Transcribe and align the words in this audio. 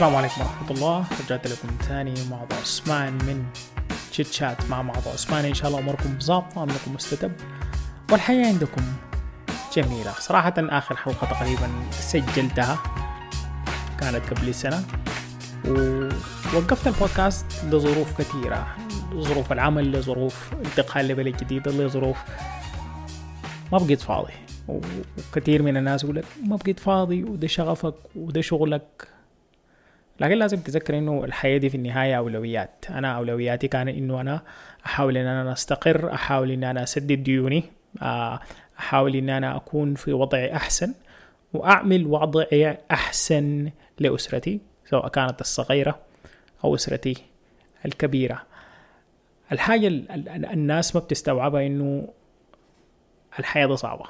السلام 0.00 0.16
عليكم 0.16 0.40
ورحمة 0.40 0.70
الله. 0.70 1.04
رجعت 1.24 1.46
لكم 1.46 1.68
ثاني 1.82 2.14
مع 2.30 2.36
ضوء 2.36 2.58
عثمان 2.58 3.12
من 3.12 3.44
تشيت 4.10 4.32
شات 4.32 4.64
مع 4.70 4.82
معض 4.82 5.08
عثمان. 5.08 5.44
إن 5.44 5.54
شاء 5.54 5.68
الله 5.68 5.80
أموركم 5.80 6.20
ظابطة 6.20 6.62
أموركم 6.62 6.94
مستتب. 6.94 7.32
والحياة 8.12 8.46
عندكم 8.46 8.82
جميلة. 9.76 10.12
صراحة 10.12 10.54
آخر 10.58 10.96
حلقة 10.96 11.26
تقريبا 11.26 11.70
سجلتها. 11.90 12.78
كانت 14.00 14.22
قبل 14.30 14.54
سنة. 14.54 14.84
ووقفت 15.68 16.86
البودكاست 16.86 17.46
لظروف 17.64 18.18
كثيرة. 18.18 18.76
ظروف 19.14 19.52
العمل 19.52 19.92
لظروف 19.92 20.54
انتقال 20.54 21.08
لبلد 21.08 21.36
جديد 21.36 21.68
لظروف 21.68 22.16
ما 23.72 23.78
بقيت 23.78 24.00
فاضي. 24.00 24.32
وكثير 24.68 25.62
من 25.62 25.76
الناس 25.76 26.04
يقول 26.04 26.16
لك 26.16 26.24
ما 26.46 26.56
بقيت 26.56 26.80
فاضي 26.80 27.24
وده 27.24 27.46
شغفك 27.46 27.94
وده 28.16 28.40
شغلك. 28.40 29.08
لكن 30.20 30.34
لازم 30.34 30.58
تذكر 30.60 30.98
إنه 30.98 31.24
الحياة 31.24 31.58
دي 31.58 31.68
في 31.68 31.74
النهاية 31.76 32.18
أولويات. 32.18 32.84
أنا 32.90 33.16
أولوياتي 33.16 33.68
كان 33.68 33.88
إنه 33.88 34.20
أنا 34.20 34.42
أحاول 34.86 35.16
إن 35.16 35.26
أنا 35.26 35.52
أستقر 35.52 36.14
أحاول 36.14 36.50
إن 36.50 36.64
أنا 36.64 36.82
أسدد 36.82 37.12
ديوني 37.22 37.64
آه، 38.02 38.40
أحاول 38.78 39.16
إن 39.16 39.30
أنا 39.30 39.56
أكون 39.56 39.94
في 39.94 40.12
وضعي 40.12 40.56
أحسن 40.56 40.94
وأعمل 41.52 42.06
وضعي 42.06 42.78
أحسن 42.90 43.70
لأسرتي 43.98 44.60
سواء 44.90 45.08
كانت 45.08 45.40
الصغيرة 45.40 45.98
أو 46.64 46.74
أسرتي 46.74 47.16
الكبيرة. 47.84 48.42
الحاجة 49.52 49.86
الناس 50.52 50.96
ما 50.96 51.00
بتستوعبها 51.00 51.66
إنه 51.66 52.08
الحياة 53.38 53.74
صعبة. 53.74 54.04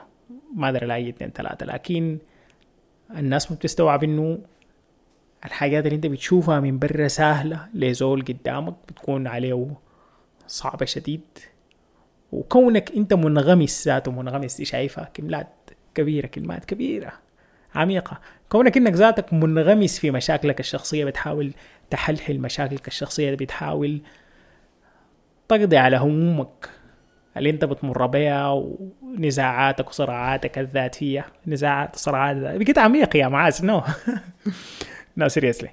ما 0.56 0.68
أدري 0.68 0.86
لا 0.86 1.08
اثنين 1.08 1.30
ثلاثة 1.30 1.66
لكن 1.66 2.18
الناس 3.16 3.50
ما 3.50 3.56
بتستوعب 3.56 4.04
إنه 4.04 4.38
الحاجات 5.44 5.84
اللي 5.86 5.96
انت 5.96 6.06
بتشوفها 6.06 6.60
من 6.60 6.78
برا 6.78 7.08
سهلة 7.08 7.66
لزول 7.74 8.22
قدامك 8.22 8.74
بتكون 8.88 9.26
عليه 9.26 9.66
صعبة 10.46 10.86
شديد. 10.86 11.20
وكونك 12.32 12.92
انت 12.96 13.14
منغمس 13.14 13.88
ذاته 13.88 14.12
منغمس 14.12 14.62
شايفها 14.62 15.04
كلمات 15.16 15.48
كبيرة 15.94 16.26
كلمات 16.26 16.64
كبيرة 16.64 17.12
عميقة. 17.74 18.20
كونك 18.48 18.76
انك 18.76 18.92
ذاتك 18.92 19.32
منغمس 19.32 19.98
في 19.98 20.10
مشاكلك 20.10 20.60
الشخصية 20.60 21.04
بتحاول 21.04 21.52
تحلحل 21.90 22.40
مشاكلك 22.40 22.88
الشخصية 22.88 23.34
بتحاول 23.34 24.00
تقضي 25.48 25.76
على 25.76 25.96
همومك 25.96 26.70
اللي 27.36 27.50
انت 27.50 27.64
بتمر 27.64 28.06
بها 28.06 28.50
ونزاعاتك 29.02 29.88
وصراعاتك 29.88 30.58
الذاتية 30.58 31.26
نزاعات 31.46 31.96
صراعات 31.96 32.36
بقيت 32.36 32.78
عميق 32.78 33.16
يا 33.16 33.28
معاذ 33.28 33.66
نو. 33.66 33.82
لا 35.16 35.28
سيريسلي 35.28 35.70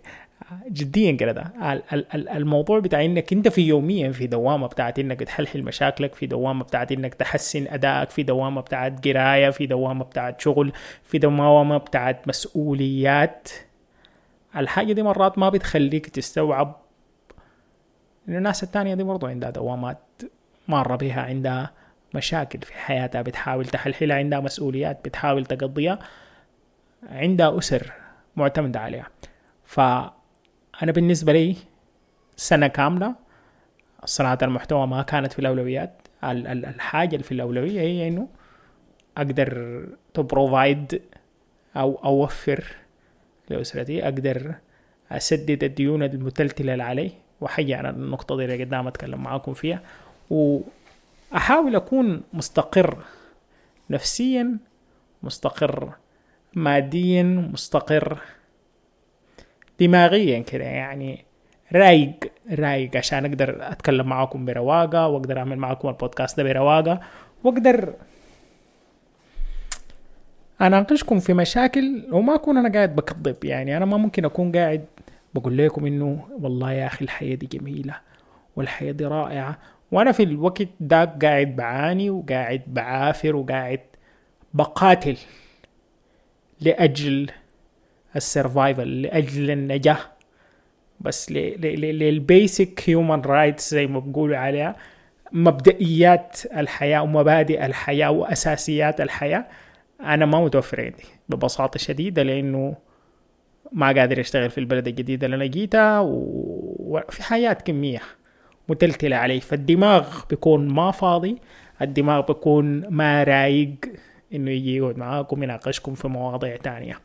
جديا 0.72 1.12
كده 1.12 1.32
ده. 1.32 1.52
الموضوع 2.14 2.80
بتاع 2.80 3.06
إنك 3.06 3.34
أنت 3.34 3.48
في 3.48 3.62
يوميا 3.62 4.12
في 4.12 4.28
دوامة 4.28 4.68
بتاعت 4.68 5.00
إنك 5.00 5.20
تحلحل 5.20 5.64
مشاكلك 5.64 6.16
في 6.16 6.26
دوامة 6.26 6.64
بتاعت 6.64 6.92
إنك 6.92 7.14
تحسن 7.14 7.68
أدائك 7.68 8.10
في 8.10 8.24
دوامة 8.24 8.62
بتاعت 8.62 9.08
قراية 9.08 9.50
في 9.50 9.66
دوامة 9.66 10.06
بتاعت 10.06 10.42
شغل 10.42 10.72
في 11.04 11.18
دوامة 11.18 11.78
بتاعت 11.78 12.28
مسؤوليات. 12.28 13.50
الحاجة 14.56 14.94
دي 14.94 15.04
مرات 15.04 15.38
ما 15.38 15.50
بتخليك 15.50 16.10
تستوعب 16.10 16.76
ان 18.30 18.36
الناس 18.36 18.64
التانية 18.64 18.96
دي 18.96 19.04
برضو 19.04 19.28
عندها 19.28 19.50
دوامات 19.50 19.98
مارة 20.68 20.96
بها 20.96 21.22
عندها 21.22 21.72
مشاكل 22.14 22.60
في 22.60 22.74
حياتها 22.74 23.22
بتحاول 23.22 23.66
تحلحلها 23.66 24.18
عندها 24.18 24.40
مسؤوليات 24.40 25.00
بتحاول 25.06 25.46
تقضيها 25.46 26.00
عندها 27.10 27.58
أسر 27.58 27.92
معتمدة 28.36 28.80
عليها. 28.80 29.08
فأنا 29.67 30.11
بالنسبة 30.92 31.33
لي 31.33 31.55
سنة 32.36 32.67
كاملة 32.67 33.16
صناعة 34.05 34.38
المحتوى 34.42 34.88
ما 34.88 35.02
كانت 35.02 35.33
في 35.33 35.39
الأولويات. 35.39 35.94
الحاجة 36.23 37.14
اللي 37.14 37.23
في 37.23 37.32
الأولوية 37.32 37.82
هي 37.82 38.08
إنه 38.08 38.28
أقدر 39.17 39.83
تبروفايد 40.14 41.02
أو 41.76 41.95
أوفر 42.04 42.64
لأسرتي 43.50 44.04
أقدر 44.04 44.55
أسدد 45.11 45.64
الديون 45.64 46.04
المتلتلة 46.04 46.73
اللي 46.73 46.84
علي. 46.84 47.11
وحي 47.42 47.73
على 47.73 47.89
النقطة 47.89 48.38
دي 48.38 48.45
اللي 48.45 48.64
قدام 48.64 48.88
أتكلم 48.88 49.23
معاكم 49.23 49.54
فيها. 49.54 49.82
وأحاول 50.30 51.76
أكون 51.76 52.22
مستقر 52.34 52.98
نفسيا 53.89 54.58
مستقر 55.23 55.94
ماديا 56.54 57.23
مستقر 57.23 58.20
دماغيا 59.80 60.39
كده 60.39 60.64
يعني 60.64 61.26
رايق 61.73 62.14
رايق 62.52 62.98
عشان 62.98 63.26
أقدر 63.26 63.58
اتكلم 63.71 64.08
معاكم 64.08 64.45
برواقه 64.45 65.08
واقدر 65.08 65.39
اعمل 65.39 65.58
معاكم 65.58 65.88
البودكاست 65.89 66.38
ده 66.38 66.43
برواقه 66.43 66.99
واقدر 67.43 67.93
اناقشكم 70.61 71.20
في 71.20 71.33
مشاكل 71.33 72.08
وما 72.11 72.36
اكون 72.36 72.58
أنا 72.58 72.71
قاعد 72.73 72.95
بكذب 72.95 73.43
يعني 73.43 73.77
أنا 73.77 73.86
ما 73.86 73.98
ممكن 73.98 74.26
اكون 74.26 74.52
قاعد 74.52 74.86
بقول 75.36 75.58
لكم 75.58 75.86
انه 75.86 76.27
والله 76.42 76.71
يا 76.71 76.86
أخي 76.87 77.05
الحياة 77.05 77.36
دي 77.36 77.45
جميله 77.45 77.95
والحياة 78.55 78.92
دي 78.92 79.05
رائعة. 79.05 79.58
وأنا 79.92 80.11
في 80.11 80.23
الوقت 80.23 80.67
ده 80.80 81.05
قاعد 81.05 81.55
بعاني 81.55 82.10
وقاعد 82.10 82.61
بعافر 82.67 83.36
وقاعد 83.36 83.80
بقاتل 84.54 85.17
لأجل 86.61 87.30
ال 88.16 88.25
survival 88.25 89.02
لأجل 89.02 89.52
النجاه 89.52 89.98
بس 91.00 91.32
لل 91.32 91.75
basic 91.75 92.83
human 92.86 93.22
rights 93.22 93.72
زي 93.72 93.88
ما 93.88 94.00
بقولوا 94.00 94.38
عليها 94.38 94.76
مبدئيات 95.32 96.40
الحياة 96.58 97.02
ومبادئ 97.02 97.66
الحياة 97.66 98.12
وأساسيات 98.12 99.02
الحياة 99.02 99.46
أنا 100.02 100.26
ما 100.26 100.44
متوفر 100.46 100.82
عندي 100.82 101.04
ببساطة 101.30 101.80
شديدة 101.80 102.23
لأنه 102.23 102.76
ما 103.72 103.88
قادر 103.88 104.20
أشتغل 104.20 104.50
في 104.50 104.58
البلد 104.58 104.88
الجديدة 104.88 105.26
اللي 105.26 105.36
أنا 105.36 105.46
جيتها 105.46 106.00
وفي 106.00 107.23
حياة 107.23 107.54
كمية 107.54 108.02
متلتلة 108.70 109.16
علي. 109.16 109.40
فالدماغ 109.40 110.26
بيكون 110.30 110.67
ما 110.67 110.92
فاضي 110.92 111.38
الدماغ 111.82 112.22
بيكون 112.22 112.88
ما 112.90 113.23
رايق 113.23 113.76
إنه 114.34 114.52
يجي 114.52 114.76
يقعد 114.78 114.98
معاكم 114.98 115.44
يناقشكم 115.44 115.94
في 115.94 116.08
مواضيع 116.08 116.56
تانية. 116.56 117.00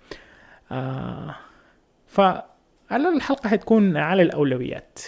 فعلى 2.07 3.09
الحلقة 3.17 3.49
حتكون 3.49 3.97
على 3.97 4.23
الأولويات. 4.23 4.99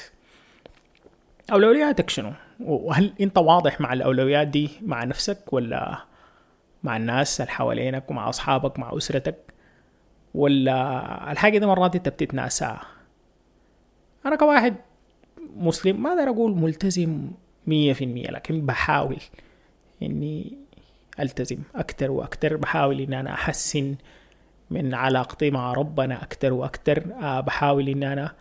أولوياتك 1.53 2.11
شنو؟ 2.11 2.33
وهل 2.61 3.13
أنت 3.21 3.39
واضح 3.39 3.81
مع 3.81 3.93
الأولويات 3.93 4.49
دي 4.49 4.71
مع 4.83 5.05
نفسك 5.05 5.53
ولا 5.53 5.99
مع 6.83 6.97
الناس 6.97 7.41
اللي 7.41 7.53
حوالينك 7.53 8.11
ومع 8.11 8.29
أصحابك 8.29 8.79
مع 8.79 8.97
أسرتك؟ 8.97 9.37
ولا 10.35 11.33
الحاجة 11.33 11.59
دي 11.59 11.67
مرات 11.67 11.97
أنت 11.97 12.09
بتتناساها 12.09 12.83
أنا 14.27 14.37
كواحد 14.37 14.77
مسلم 15.57 16.03
ما 16.03 16.11
أقدر 16.11 16.31
أقول 16.31 16.57
ملتزم 16.57 17.31
مية 17.67 17.93
في 17.93 18.05
المية 18.05 18.27
لكن 18.31 18.67
بحاول 18.67 19.19
إني 20.03 20.59
ألتزم 21.21 21.59
أكتر 21.75 22.11
وأكتر 22.11 22.57
بحاول 22.57 23.01
إن 23.01 23.13
أنا 23.13 23.33
أحسن 23.33 23.95
من 24.71 24.95
علاقتي 24.95 25.51
مع 25.51 25.73
ربنا 25.73 26.23
أكتر 26.23 26.53
وأكتر 26.53 27.05
أه 27.23 27.41
بحاول 27.41 27.89
إن 27.89 28.03
أنا 28.03 28.33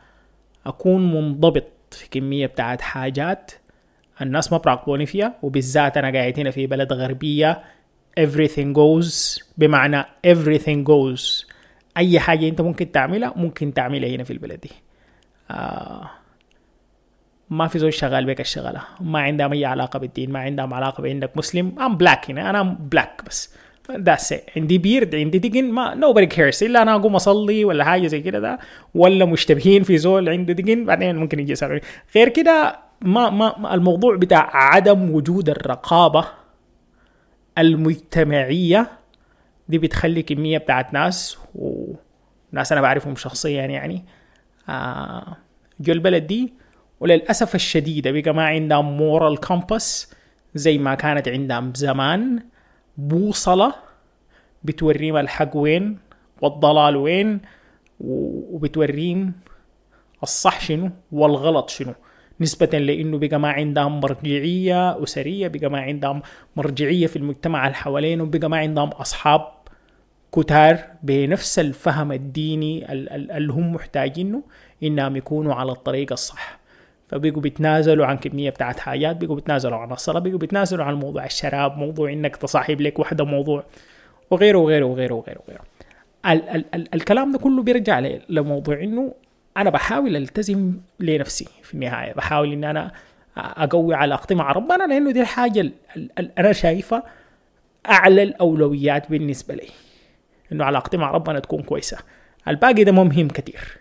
أكون 0.65 1.13
منضبط 1.13 1.67
في 1.91 2.09
كمية 2.09 2.45
بتاعت 2.45 2.81
حاجات 2.81 3.51
الناس 4.21 4.51
ما 4.51 4.57
براقبوني 4.57 5.05
فيها 5.05 5.35
وبالذات 5.41 5.97
أنا 5.97 6.11
قاعد 6.19 6.39
هنا 6.39 6.51
في 6.51 6.67
بلد 6.67 6.93
غربية 6.93 7.63
everything 8.19 8.73
goes 8.75 9.43
بمعنى 9.57 10.03
everything 10.27 10.83
goes. 10.87 11.45
أي 11.97 12.19
حاجة 12.19 12.49
أنت 12.49 12.61
ممكن 12.61 12.91
تعملها 12.91 13.33
ممكن 13.35 13.73
تعملها 13.73 14.09
هنا 14.09 14.23
في 14.23 14.33
البلد 14.33 14.59
دي. 14.59 14.71
آه 15.51 16.09
ما 17.49 17.67
في 17.67 17.79
زول 17.79 17.93
شغال 17.93 18.25
بك 18.25 18.41
الشغلة 18.41 18.81
ما 18.99 19.19
عندهم 19.19 19.53
أي 19.53 19.65
علاقة 19.65 19.99
بالدين 19.99 20.31
ما 20.31 20.39
عندهم 20.39 20.73
علاقة 20.73 21.01
بأنك 21.01 21.37
مسلم. 21.37 21.79
I'm 21.79 21.97
black 21.97 22.31
هنا 22.31 22.49
أنا 22.49 22.63
black 22.63 23.21
بس. 23.27 23.55
That's 23.91 24.33
عندي 24.57 24.77
beard 24.77 25.15
عندي 25.15 25.39
دقن 25.39 25.71
ما 25.71 25.95
nobody 25.95 26.35
cares. 26.35 26.63
إلا 26.63 26.81
أنا 26.81 26.95
أقوم 26.95 27.15
أصلي 27.15 27.65
ولا 27.65 27.83
حاجة 27.83 28.07
زي 28.07 28.21
كده 28.21 28.39
ده 28.39 28.59
ولا 28.95 29.25
مشتبهين 29.25 29.83
في 29.83 29.97
زول 29.97 30.29
عنده 30.29 30.53
دقن 30.53 30.85
بعدين 30.85 31.15
ممكن 31.15 31.39
يجي 31.39 31.51
يسألوني. 31.51 31.81
غير 32.15 32.29
كده 32.29 32.79
ما 33.01 33.29
ما 33.29 33.73
الموضوع 33.73 34.15
بتاع 34.15 34.49
عدم 34.55 35.11
وجود 35.11 35.49
الرقابة 35.49 36.25
المجتمعية 37.57 38.87
دي 39.69 39.77
بتخلي 39.77 40.21
كمية 40.21 40.57
بتاعت 40.57 40.93
ناس 40.93 41.37
وناس 41.55 42.71
أنا 42.71 42.81
بعرفهم 42.81 43.15
شخصيا 43.15 43.65
يعني 43.65 44.05
آه 44.69 45.37
جو 45.79 45.93
البلد 45.93 46.27
دي. 46.27 46.53
وللأسف 46.99 47.55
الشديد 47.55 48.07
بقى 48.07 48.33
ما 48.33 48.45
عندهم 48.45 48.97
moral 48.97 49.39
compass 49.39 50.13
زي 50.55 50.77
ما 50.77 50.95
كانت 50.95 51.27
عندهم 51.27 51.73
زمان. 51.75 52.52
بوصلة 52.97 53.73
بتوريهم 54.63 55.17
الحق 55.17 55.57
وين 55.57 55.97
والضلال 56.41 56.95
وين 56.95 57.39
وبتوريهم 57.99 59.33
الصح 60.23 60.61
شنو 60.61 60.89
والغلط 61.11 61.69
شنو. 61.69 61.93
نسبة 62.41 62.77
لأنه 62.79 63.17
بقى 63.17 63.39
ما 63.39 63.49
عندهم 63.49 63.99
مرجعية 63.99 65.03
أسرية 65.03 65.47
بقى 65.47 65.69
ما 65.69 65.79
عندهم 65.81 66.21
مرجعية 66.55 67.07
في 67.07 67.15
المجتمع 67.15 67.65
اللي 67.67 67.75
حوالينهم 67.75 68.29
بقى 68.29 68.49
ما 68.49 68.57
عندهم 68.57 68.89
أصحاب 68.89 69.47
كتار 70.31 70.79
بنفس 71.03 71.59
الفهم 71.59 72.11
الديني 72.11 72.91
اللي 72.91 73.53
هم 73.53 73.73
محتاجينه 73.73 74.43
إنهم 74.83 75.15
يكونوا 75.15 75.53
على 75.53 75.71
الطريق 75.71 76.11
الصح. 76.11 76.59
فبقوا 77.13 77.41
بيتنازلوا 77.41 78.05
عن 78.05 78.17
كمية 78.17 78.49
بتاعت 78.49 78.79
حاجات 78.79 79.17
بقوا 79.23 79.35
بيتنازلوا 79.35 79.77
عن 79.77 79.91
الصلاة 79.91 80.19
بقوا 80.19 80.37
بيتنازلوا 80.37 80.85
عن 80.85 80.93
موضوع 80.93 81.25
الشراب 81.25 81.77
موضوع 81.77 82.11
إنك 82.13 82.35
تصاحب 82.35 82.81
لك 82.81 82.99
واحدة 82.99 83.25
موضوع 83.25 83.63
وغيره 84.31 84.57
وغيره 84.57 84.85
وغيره 84.85 85.13
وغيره, 85.13 85.39
وغيره. 85.47 85.61
ال- 86.25 86.49
ال- 86.55 86.65
ال- 86.75 86.93
الكلام 86.93 87.31
ده 87.31 87.39
كله 87.39 87.63
بيرجع 87.63 87.99
لموضوع 88.29 88.79
إنه 88.83 89.13
أنا 89.57 89.69
بحاول 89.69 90.15
ألتزم 90.15 90.73
لنفسي 90.99 91.47
في 91.63 91.73
النهاية 91.73 92.13
بحاول 92.13 92.51
ان 92.53 92.63
أنا 92.63 92.91
أقوي 93.37 93.95
علاقتي 93.95 94.35
مع 94.35 94.51
ربنا 94.51 94.83
لأنه 94.87 95.11
دي 95.11 95.21
الحاجة 95.21 95.59
اللي 95.95 96.31
أنا 96.37 96.51
شايفها 96.53 97.03
أعلى 97.89 98.23
الأولويات 98.23 99.09
بالنسبة 99.11 99.55
لي 99.55 99.67
إنه 100.51 100.65
علاقتي 100.65 100.97
مع 100.97 101.11
ربنا 101.11 101.39
تكون 101.39 101.63
كويسة 101.63 101.97
الباقي 102.47 102.83
ده 102.83 102.91
مهم 102.91 103.27
كتير 103.27 103.77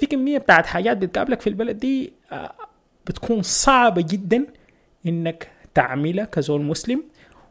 في 0.00 0.06
كمية 0.06 0.38
بتاعت 0.38 0.66
حاجات 0.66 0.96
بتقابلك 0.96 1.40
في 1.40 1.46
البلد 1.46 1.78
دي 1.78 2.12
آه، 2.32 2.52
بتكون 3.06 3.42
صعبة 3.42 4.04
جدا 4.08 4.46
إنك 5.06 5.48
تعملها 5.74 6.24
كزول 6.24 6.62
مسلم 6.62 7.02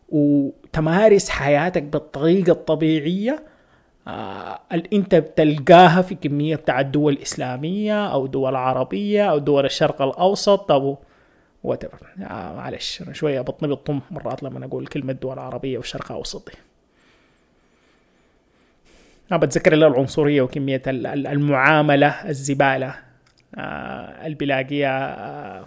وتمارس 0.09 1.29
حياتك 1.29 1.83
بالطريقة 1.83 2.51
الطبيعية 2.51 3.43
آه 4.07 4.59
أنت 4.93 5.15
بتلقاها 5.15 6.01
في 6.01 6.15
كمية 6.15 6.55
بتاع 6.55 6.79
الدول 6.79 7.13
الاسلاميه 7.13 8.07
أو 8.07 8.27
دول 8.27 8.55
عربية 8.55 9.31
أو 9.31 9.37
دول 9.37 9.65
الشرق 9.65 10.01
الأوسط 10.01 10.71
أو 10.71 10.97
وات 11.63 11.83
آه 11.85 12.55
معلش 12.55 13.01
أنا 13.01 13.13
شوية 13.13 13.41
بطني 13.41 13.75
بتطم 13.75 14.01
مرات 14.11 14.43
لما 14.43 14.65
أقول 14.65 14.87
كلمة 14.87 15.13
دول 15.13 15.39
عربية 15.39 15.77
والشرق 15.77 16.11
الاوسط 16.11 16.49
دي. 16.49 16.55
أنا 19.31 19.39
بتذكر 19.39 19.73
العنصرية 19.73 20.41
وكمية 20.41 20.81
المعاملة 20.87 22.07
الزبالة 22.07 22.95
آه 23.55 24.27
البلاقية 24.27 24.97
آه. 24.97 25.65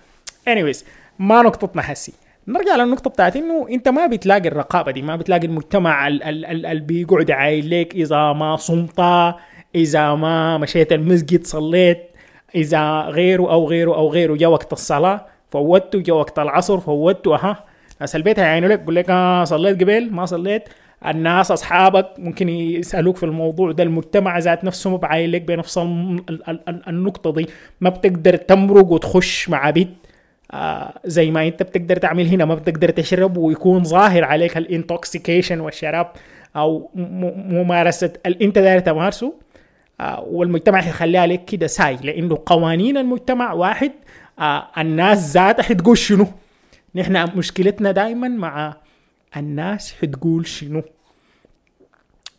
Anyways 0.51 0.85
ما 1.19 1.43
نقطتنا 1.43 1.83
حسي 1.83 2.13
نرجع 2.49 2.77
للنقطة 2.77 3.11
بتاعت 3.11 3.37
إنه 3.37 3.67
أنت 3.71 3.89
ما 3.89 4.07
بتلاقي 4.07 4.49
الرقابة 4.49 4.93
دي 4.93 5.03
ما 5.03 5.17
بتلاقي 5.17 5.47
المجتمع 5.47 6.09
اللي 6.09 6.81
بيقعد 6.81 7.31
عايل 7.31 7.81
لك 7.81 7.95
إذا 7.95 8.33
ما 8.33 8.57
صمت 8.57 9.01
إذا 9.75 10.15
ما 10.15 10.59
مشيت 10.59 10.93
المسجد 10.93 11.47
صليت 11.47 11.99
إذا 12.55 13.01
غيره 13.01 13.43
أو 13.53 13.69
غيره 13.69 13.95
أو 13.95 14.09
غيره 14.13 14.35
جا 14.35 14.47
وقت 14.47 14.73
الصلاة 14.73 15.27
فوتوا 15.49 16.01
جا 16.01 16.13
وقت 16.13 16.39
العصر 16.39 16.81
فوتوا 16.81 17.37
أها. 17.37 17.65
ناس 18.01 18.17
البيت 18.17 18.39
هيعينوا 18.39 18.69
لك 18.69 18.81
يقول 18.81 18.95
لك 18.95 19.11
آه 19.11 19.45
صليت 19.45 19.81
قبل 19.83 20.11
ما 20.13 20.27
صليت. 20.27 20.69
الناس 21.07 21.51
أصحابك 21.51 22.07
ممكن 22.19 22.49
يسألوك 22.49 23.17
في 23.17 23.23
الموضوع 23.23 23.73
ده. 23.73 23.83
المجتمع 23.83 24.39
ذات 24.39 24.65
نفسه 24.65 24.91
ما 24.91 24.97
بعايل 24.97 25.33
لك 25.33 25.43
بنفس 25.43 25.79
النقطة 26.89 27.33
دي. 27.33 27.47
ما 27.81 27.91
بتقدر 27.91 28.37
تمرق 28.37 28.87
وتخش 28.87 29.49
مع 29.49 29.71
بيت 29.71 29.89
آه 30.53 30.93
زي 31.05 31.31
ما 31.31 31.47
أنت 31.47 31.63
بتقدر 31.63 31.97
تعمل 31.97 32.27
هنا. 32.27 32.45
ما 32.45 32.55
بتقدر 32.55 32.91
تشرب 32.91 33.37
ويكون 33.37 33.85
ظاهر 33.85 34.25
عليك 34.25 34.57
ال 34.57 34.65
intoxication 34.65 35.61
والشراب 35.61 36.11
أو 36.57 36.91
ممارسة 36.95 38.13
اللي 38.27 38.45
أنت 38.45 38.59
داير 38.59 38.79
تمارسه. 38.79 39.35
آه 40.01 40.21
والمجتمع 40.21 40.79
يخليها 40.79 41.21
عليك 41.21 41.45
كده 41.45 41.67
ساي 41.67 41.97
لأنه 42.03 42.39
قوانين 42.47 42.97
المجتمع 42.97 43.53
واحد 43.53 43.93
آه 44.39 44.67
الناس 44.79 45.33
ذاتها 45.33 45.63
حتقول 45.63 45.99
شنو. 45.99 46.27
نحن 46.95 47.29
مشكلتنا 47.37 47.93
دائما 47.93 48.29
مع 48.29 48.77
الناس 49.37 49.93
حتقول 49.93 50.47
شنو؟ 50.47 50.83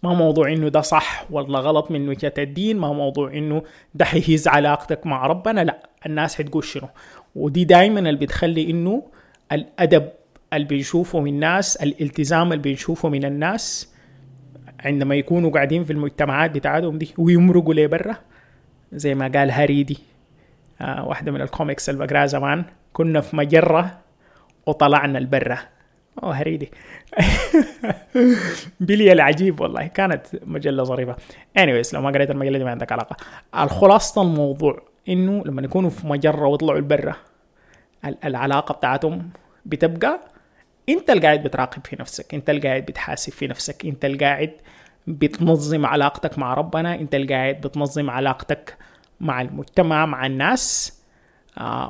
ما 0.04 0.14
موضوع 0.14 0.52
إنه 0.52 0.70
ده 0.70 0.82
صح 0.82 1.26
ولا 1.32 1.60
غلط 1.60 1.92
من 1.92 2.10
وجهة 2.10 2.34
الدين 2.38 2.78
ما 2.78 2.94
موضوع 2.94 3.34
إنه 3.34 3.64
ده 3.96 4.06
حيهز 4.06 4.48
علاقتك 4.48 5.06
مع 5.06 5.28
ربنا 5.28 5.64
لا 5.64 5.90
الناس 6.06 6.36
حتقول 6.36 6.64
شنو؟ 6.64 6.88
ودي 7.36 7.64
دايما 7.66 8.00
اللي 8.00 8.16
بتخلي 8.20 8.70
إنه 8.70 9.04
الأدب 9.52 10.10
اللي 10.54 10.68
بنشوفه 10.68 11.20
من 11.20 11.34
الناس 11.34 11.76
الالتزام 11.76 12.52
اللي 12.54 12.64
بنشوفه 12.64 13.10
من 13.10 13.26
الناس 13.26 13.94
عندما 14.80 15.16
يكونوا 15.16 15.50
قاعدين 15.52 15.84
في 15.84 15.94
المجتمعات 15.94 16.52
بتاعتهم 16.52 16.98
دي 16.98 17.14
ويمرقوا 17.18 17.74
لبرا 17.74 18.16
زي 18.94 19.16
ما 19.16 19.28
قال 19.28 19.52
هاريدي 19.52 19.98
آه 20.82 21.08
واحدة 21.08 21.32
من 21.32 21.42
الكوميكس 21.42 21.90
اللي 21.90 22.06
بقراها 22.06 22.26
زمان 22.26 22.66
كنا 22.94 23.22
في 23.22 23.36
مجرة 23.36 24.00
وطلعنا 24.66 25.20
البرة. 25.20 25.60
أوه 26.24 26.34
هريدي. 26.34 26.72
بيلي 28.80 29.12
العجيب 29.12 29.60
والله 29.62 29.88
كانت 29.88 30.26
مجلة 30.46 30.84
ظريفة. 30.84 31.16
Anyways 31.60 31.94
لو 31.94 32.02
ما 32.02 32.10
قريت 32.10 32.32
المجلة 32.32 32.58
دي 32.58 32.64
ما 32.64 32.72
عندك 32.72 32.92
علاقة. 32.92 33.16
الخلاصة 33.60 34.22
الموضوع 34.22 34.82
إنه 35.10 35.44
لما 35.46 35.62
يكونوا 35.62 35.90
في 35.90 36.08
مجرة 36.08 36.48
ويطلعوا 36.48 36.78
البرة 36.78 37.16
العلاقة 38.26 38.74
بتاعتهم 38.74 39.30
بتبقى 39.66 40.20
أنت 40.90 41.10
اللي 41.10 41.22
قاعد 41.22 41.44
بتراقب 41.44 41.86
في 41.86 41.96
نفسك 42.00 42.34
أنت 42.34 42.50
اللي 42.50 42.62
قاعد 42.62 42.86
بتحاسب 42.86 43.32
في 43.34 43.48
نفسك 43.48 43.86
أنت 43.86 44.06
اللي 44.06 44.18
قاعد 44.18 44.52
بتنظم 45.08 45.86
علاقتك 45.86 46.40
مع 46.40 46.54
ربنا 46.54 46.96
أنت 46.96 47.16
اللي 47.16 47.34
قاعد 47.34 47.62
بتنظم 47.62 48.10
علاقتك 48.10 48.78
مع 49.20 49.42
المجتمع 49.42 50.06
مع 50.06 50.26
الناس. 50.26 50.94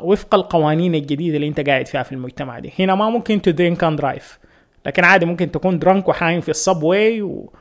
وفق 0.01 0.35
القوانين 0.35 0.95
الجديدة 0.95 1.35
اللي 1.35 1.47
انت 1.47 1.59
قاعد 1.59 1.87
فيها 1.87 2.03
في 2.03 2.11
المجتمع 2.11 2.59
دي. 2.59 2.73
هنا 2.79 2.95
ما 2.95 3.09
ممكن 3.09 3.41
to 3.41 3.51
drink 3.51 3.83
and 3.83 3.97
drive 3.97 4.39
لكن 4.85 5.03
عادي 5.03 5.25
ممكن 5.25 5.51
تكون 5.51 5.79
drunk 5.79 6.09
وحايم 6.09 6.41
في 6.41 6.49
ال 6.49 6.60
subway 6.60 7.21
و 7.21 7.53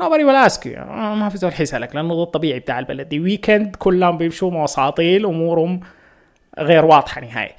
nobody 0.00 0.22
will 0.22 0.50
ask 0.50 0.60
you. 0.64 0.78
آه 0.78 1.14
ما 1.14 1.28
في 1.28 1.38
زول 1.38 1.52
حيسألك 1.52 1.94
لأنه 1.94 2.14
ده 2.14 2.22
الطبيعي 2.22 2.58
بتاع 2.58 2.78
البلد 2.78 3.08
دي. 3.08 3.20
weekend 3.20 3.76
كلهم 3.76 4.18
بيمشوا 4.18 4.50
موساطيل 4.50 5.26
امورهم 5.26 5.80
غير 6.58 6.84
واضحة 6.84 7.20
نهائي. 7.20 7.54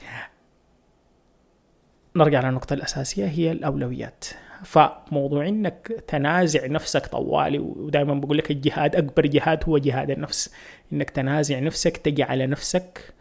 نرجع 2.15 2.41
للنقطة 2.41 2.73
الأساسية 2.73 3.25
هي 3.25 3.51
الأولويات. 3.51 4.25
فموضوع 4.63 5.47
إنك 5.47 6.03
تنازع 6.07 6.67
نفسك 6.67 7.07
طوالي 7.07 7.59
ودائما 7.59 8.13
بقول 8.13 8.37
لك 8.37 8.51
الجهاد 8.51 8.95
أكبر 8.95 9.25
جهاد 9.25 9.63
هو 9.67 9.77
جهاد 9.77 10.11
النفس. 10.11 10.53
إنك 10.93 11.09
تنازع 11.09 11.59
نفسك 11.59 11.97
تجي 11.97 12.23
على 12.23 12.47
نفسك 12.47 13.13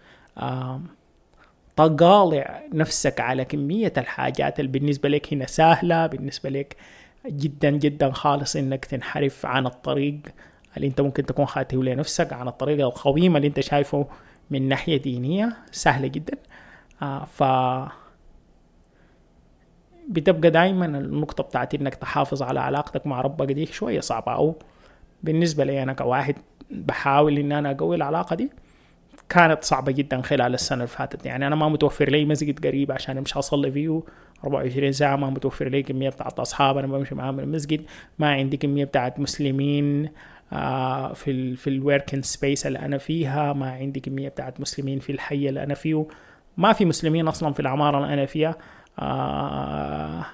تقالع 1.76 2.62
نفسك 2.72 3.20
على 3.20 3.44
كمية 3.44 3.92
الحاجات 3.96 4.60
اللي 4.60 4.70
بالنسبة 4.70 5.08
لك 5.08 5.32
هنا 5.34 5.46
سهلة 5.46 6.06
بالنسبة 6.06 6.50
لك 6.50 6.76
جدا 7.26 7.70
جدا 7.70 8.10
خالص 8.12 8.56
إنك 8.56 8.84
تنحرف 8.84 9.46
عن 9.46 9.66
الطريق 9.66 10.18
اللي 10.76 10.86
أنت 10.88 11.00
ممكن 11.00 11.26
تكون 11.26 11.46
خاته 11.46 11.84
لنفسك 11.84 12.32
عن 12.32 12.48
الطريق 12.48 12.86
القويم 12.86 13.36
اللي 13.36 13.48
أنت 13.48 13.60
شايفه 13.60 14.06
من 14.50 14.68
ناحية 14.68 14.96
دينية. 14.96 15.56
سهلة 15.72 16.08
جدا. 16.08 16.36
آه 17.02 17.24
ف 17.24 17.42
بتبقى 20.08 20.50
دايما 20.50 20.86
النقطة 20.86 21.44
بتاعت 21.44 21.74
إنك 21.74 21.94
تحافظ 21.94 22.42
على 22.42 22.60
علاقتك 22.60 23.06
مع 23.06 23.20
ربك 23.20 23.52
دي 23.52 23.66
شوية 23.66 24.00
صعبة. 24.00 24.32
أو 24.32 24.54
بالنسبة 25.22 25.64
لي 25.64 25.82
أنا 25.82 25.92
كواحد 25.92 26.34
بحاول 26.70 27.38
إن 27.38 27.52
أنا 27.52 27.70
أقوي 27.70 27.96
العلاقة 27.96 28.36
دي 28.36 28.50
كانت 29.28 29.64
صعبة 29.64 29.92
جدا 29.92 30.22
خلال 30.22 30.54
السنة 30.54 30.76
اللي 30.76 30.86
فاتت. 30.86 31.26
يعني 31.26 31.46
أنا 31.46 31.56
ما 31.56 31.68
متوفر 31.68 32.10
لي 32.10 32.24
مسجد 32.24 32.66
قريب 32.66 32.92
عشان 32.92 33.18
أمشي 33.18 33.38
أصلي 33.38 33.72
فيه. 33.72 34.02
24 34.44 34.92
ساعة 34.92 35.16
ما 35.16 35.30
متوفر 35.30 35.68
لي 35.68 35.82
كمية 35.82 36.08
بتاعت 36.08 36.40
أصحاب. 36.40 36.78
أنا 36.78 36.86
بمشي 36.86 37.14
معاهم 37.14 37.40
المسجد. 37.40 37.84
ما 38.18 38.32
عندي 38.32 38.56
كمية 38.56 38.84
بتاعت 38.84 39.20
مسلمين 39.20 40.08
آه 40.52 41.12
في 41.12 41.30
ال 41.30 41.56
في 41.56 41.70
ال 41.70 41.77
working 41.77 42.24
space 42.24 42.66
اللي 42.66 42.78
أنا 42.78 42.98
فيها. 42.98 43.52
ما 43.52 43.70
عندي 43.70 44.00
كمية 44.00 44.28
بتاعت 44.28 44.60
مسلمين 44.60 44.98
في 44.98 45.12
الحي 45.12 45.48
اللي 45.48 45.62
أنا 45.62 45.74
فيه. 45.74 46.06
ما 46.56 46.72
في 46.72 46.84
مسلمين 46.84 47.28
أصلا 47.28 47.52
في 47.52 47.60
العمارة 47.60 47.98
اللي 47.98 48.14
أنا 48.14 48.26
فيها. 48.26 48.56
آه 48.98 50.26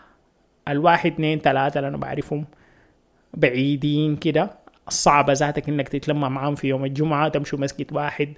الواحد 0.69 1.13
اثنين 1.13 1.39
ثلاثة 1.39 1.79
اللي 1.79 1.89
أنا 1.89 1.97
بعرفهم 1.97 2.45
بعيدين 3.35 4.17
كده. 4.17 4.51
صعبة 4.89 5.33
ذاتك 5.33 5.69
إنك 5.69 5.89
تتلمع 5.89 6.29
معاهم 6.29 6.55
في 6.55 6.69
يوم 6.69 6.85
الجمعة. 6.85 7.29
تمشوا 7.29 7.59
مسجد 7.59 7.93
واحد. 7.93 8.29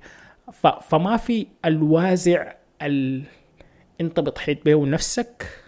فما 0.83 1.17
في 1.17 1.47
الوازع 1.65 2.53
ال... 2.83 3.23
انت 4.01 4.21
بتحيط 4.21 4.65
به 4.65 4.87
نفسك 4.87 5.63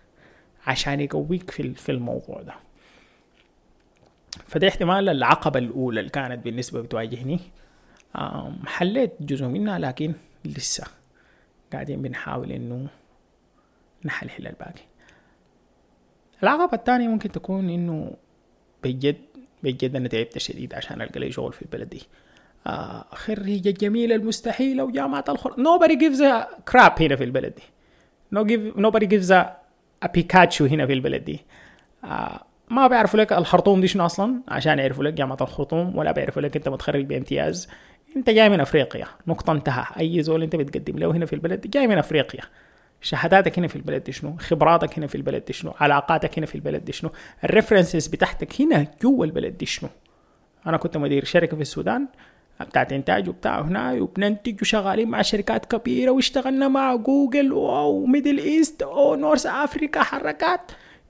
عشان 0.67 1.01
يقويك 1.01 1.51
في 1.51 1.75
في 1.75 1.93
الموضوع 1.93 2.43
ده. 2.43 2.55
فده 4.47 4.69
احتمال 4.69 5.09
العقبة 5.09 5.59
الأولى 5.59 6.01
اللي 6.01 6.11
كانت 6.11 6.45
بالنسبة 6.45 6.81
بتواجهني. 6.81 7.41
حليت 8.67 9.13
جزء 9.21 9.47
منها 9.47 9.79
لكن 9.79 10.15
لسه 10.45 10.87
قاعدين 11.73 12.03
بنحاول 12.03 12.53
إنه 12.53 12.89
نحلحل 14.05 14.47
الباقي. 14.47 14.81
العقبة 16.43 16.75
الثانية 16.75 17.09
ممكن 17.09 17.33
تكون 17.33 17.71
إنه 17.71 18.17
بجد 18.85 19.17
بجد 19.63 19.97
أنا 19.97 20.09
تعبت 20.09 20.39
شديد 20.39 20.75
عشان 20.75 21.03
ألقى 21.03 21.21
لي 21.21 21.33
شغل 21.33 21.53
في 21.53 21.63
البلد 21.63 21.89
دي. 21.89 22.03
خريجة 23.13 23.69
الجميلة 23.69 24.15
المستحيلة 24.15 24.85
وجامعة 24.85 25.25
الخر 25.29 25.53
nobody 25.53 25.93
gives 25.93 26.21
a 26.21 26.47
crap 26.71 27.01
هنا 27.01 27.17
في 27.17 27.25
البلد 27.25 27.55
دي. 27.55 27.63
No 28.35 28.45
give, 28.45 28.81
nobody 28.81 29.07
gives 29.07 29.31
a, 29.31 29.45
a 30.05 30.13
بيكاتشو 30.15 30.65
هنا 30.67 30.87
في 30.87 30.93
البلد 30.93 31.25
دي. 31.25 31.41
آه 32.05 32.45
ما 32.71 32.87
بيعرفوا 32.87 33.21
لك 33.21 33.33
الخرطوم 33.33 33.81
دي 33.81 33.89
شنو 33.89 34.07
أصلا؟ 34.07 34.41
عشان 34.49 34.79
يعرفوا 34.79 35.05
لك 35.05 35.13
جامعة 35.13 35.39
الخرطوم 35.41 35.99
ولا 35.99 36.13
بيعرفوا 36.13 36.43
لك 36.43 36.57
أنت 36.57 36.69
متخرج 36.69 37.05
بامتياز. 37.05 37.69
أنت 38.17 38.31
جاي 38.31 38.49
من 38.49 38.61
أفريقيا 38.61 39.07
نقطة 39.27 39.53
انتهى. 39.53 39.85
أي 40.01 40.23
زول 40.23 40.43
أنت 40.43 40.57
بتقدم 40.57 40.99
له 40.99 41.11
هنا 41.11 41.27
في 41.27 41.33
البلد 41.33 41.71
جاي 41.71 41.87
من 41.87 41.99
أفريقيا. 41.99 42.43
شهاداتك 43.01 43.59
هنا 43.59 43.69
في 43.69 43.77
البلد 43.77 44.05
دي 44.05 44.13
شنو؟ 44.13 44.37
خبراتك 44.39 44.99
هنا 44.99 45.07
في 45.07 45.15
البلد 45.15 45.45
دي 45.45 45.53
شنو؟ 45.53 45.73
علاقاتك 45.81 46.39
هنا 46.39 46.47
في 46.47 46.55
البلد 46.55 46.85
دي 46.85 46.93
شنو؟ 46.93 47.11
ال 47.45 47.50
references 47.50 48.07
بتاعتك 48.07 48.61
هنا 48.61 48.87
جوا 49.03 49.25
البلد 49.25 49.59
دي 49.59 49.67
شنو؟ 49.67 49.89
أنا 50.67 50.77
كنت 50.77 50.97
مدير 50.97 51.25
شركة 51.25 51.57
في 51.57 51.63
السودان. 51.63 52.09
بتاعت 52.65 52.93
انتاج 52.93 53.29
وبتاع 53.29 53.61
هنا 53.61 53.93
وبننتج 53.93 54.63
وشغالين 54.63 55.09
مع 55.09 55.23
شركات 55.23 55.67
كبيرة 55.67 56.11
واشتغلنا 56.11 56.69
مع 56.69 56.95
جوجل 56.95 57.53
و 57.53 57.65
Middle 57.65 58.39
East 58.39 58.83
و 58.83 58.93
North 58.93 59.47
Africa 59.47 60.03
حركات. 60.03 60.61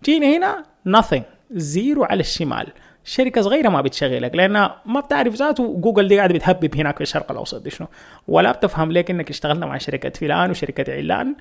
جينا 0.05 0.37
هنا 0.37 0.63
nothing 0.89 1.23
zero 1.51 2.05
على 2.05 2.21
الشمال. 2.21 2.67
شركة 3.05 3.41
صغيرة 3.41 3.69
ما 3.69 3.81
بتشغلك 3.81 4.35
لأنها 4.35 4.83
ما 4.87 5.01
بتعرف 5.01 5.35
ذاته 5.35 5.75
جوجل 5.81 6.09
دي 6.09 6.17
قاعدة 6.17 6.35
بتهبب 6.35 6.77
هناك 6.77 6.97
في 6.97 7.01
الشرق 7.01 7.31
الأوسط 7.31 7.63
دي 7.63 7.71
شنو. 7.71 7.87
ولا 8.29 8.53
بتفهم 8.53 8.93
ليك 8.93 9.11
إنك 9.11 9.31
اشتغلنا 9.31 9.67
مع 9.67 9.79
شركة 9.79 10.11
فلان 10.11 10.51
وشركة 10.51 10.93
علان. 10.93 11.35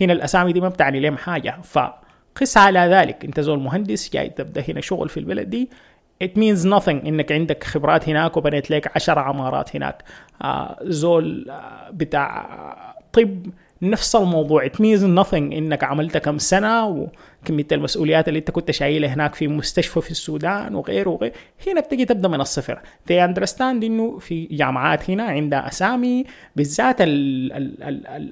هنا 0.00 0.12
الأسامي 0.12 0.52
دي 0.52 0.60
ما 0.60 0.68
بتعني 0.68 1.00
لهم 1.00 1.16
حاجة. 1.16 1.58
فقس 1.62 2.56
على 2.56 2.78
ذلك. 2.78 3.24
أنت 3.24 3.40
زول 3.40 3.58
مهندس 3.58 4.12
جاي 4.12 4.28
تبدأ 4.28 4.64
هنا 4.68 4.80
شغل 4.80 5.08
في 5.08 5.20
البلد 5.20 5.50
دي. 5.50 5.70
It 6.22 6.38
means 6.38 6.64
nothing 6.64 7.06
إنك 7.06 7.32
عندك 7.32 7.64
خبرات 7.64 8.08
هناك 8.08 8.36
وبنيت 8.36 8.70
لك 8.70 8.96
عشر 8.96 9.18
عمارات 9.18 9.76
هناك. 9.76 10.02
آه 10.42 10.78
زول 10.82 11.50
آه 11.50 11.90
بتاع 11.90 12.92
طب 13.12 13.46
نفس 13.82 14.16
الموضوع. 14.16 14.66
It 14.68 14.72
means 14.72 15.18
nothing 15.20 15.34
إنك 15.34 15.84
عملت 15.84 16.16
كم 16.16 16.38
سنة 16.38 16.86
وكمية 16.86 17.66
المسؤوليات 17.72 18.28
اللي 18.28 18.38
أنت 18.38 18.50
كنت 18.50 18.70
شايلها 18.70 19.14
هناك 19.14 19.34
في 19.34 19.48
مستشفى 19.48 20.00
في 20.00 20.10
السودان 20.10 20.74
وغيره 20.74 21.10
وغيره 21.10 21.32
هنا 21.66 21.80
بتجي 21.80 22.04
تبدأ 22.04 22.28
من 22.28 22.40
الصفر. 22.40 22.80
They 23.10 23.28
understand 23.28 23.60
إنه 23.60 24.18
في 24.18 24.44
جامعات 24.44 25.10
هنا 25.10 25.22
عندها 25.22 25.68
أسامي 25.68 26.24
بالذات 26.56 26.96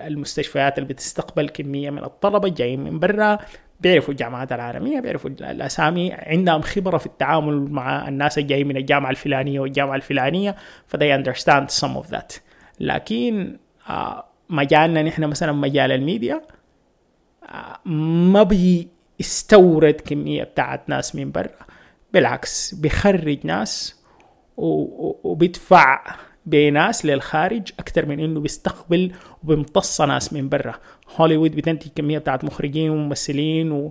المستشفيات 0.07 0.79
اللي 0.79 0.89
بتستقبل 0.89 1.49
كمية 1.49 1.91
من 1.91 2.05
الطلبة 2.05 2.49
جايين 2.49 2.81
من 2.81 2.99
برا. 2.99 3.39
بيعرفوا 3.81 4.13
الجامعات 4.13 4.53
العالمية 4.53 5.01
بيعرفوا 5.01 5.31
الأسامي 5.31 6.13
عندهم 6.13 6.61
خبرة 6.63 6.99
في 6.99 7.07
التعامل 7.07 7.71
مع 7.71 8.09
الناس 8.09 8.39
الجايين 8.39 8.69
من 8.69 8.77
الجامعة 8.77 9.11
الفلانية 9.11 9.61
والجامعة 9.61 9.97
الفلانية 9.97 10.57
فدي 10.87 11.17
understand 11.25 11.67
some 11.81 12.03
of 12.05 12.15
that. 12.15 12.41
لكن 12.81 13.59
آه 13.89 14.25
مجالنا 14.51 15.03
نحن 15.03 15.25
مثلا 15.25 15.53
مجال 15.53 15.93
الميديا 15.93 16.43
آه 17.45 17.89
ما 17.89 18.43
بيستورد 18.43 19.95
كمية 19.95 20.45
بتاعت 20.45 20.89
ناس 20.89 21.17
من 21.17 21.33
برا 21.33 21.51
بالعكس 22.13 22.75
بيخرج 22.75 23.39
ناس 23.47 24.01
وبيدفع 24.57 26.17
بناس 26.47 27.07
للخارج 27.07 27.73
أكثر 27.79 28.07
من 28.07 28.21
إنه 28.21 28.41
بيستقبل 28.41 29.13
وبيمتص 29.45 30.01
ناس 30.01 30.33
من 30.33 30.49
برا. 30.49 30.75
هوليوود 31.17 31.57
بتنتج 31.57 31.89
كمية 31.97 32.19
بتاعت 32.19 32.45
مخرجين 32.45 32.91
وممثلين 32.91 33.91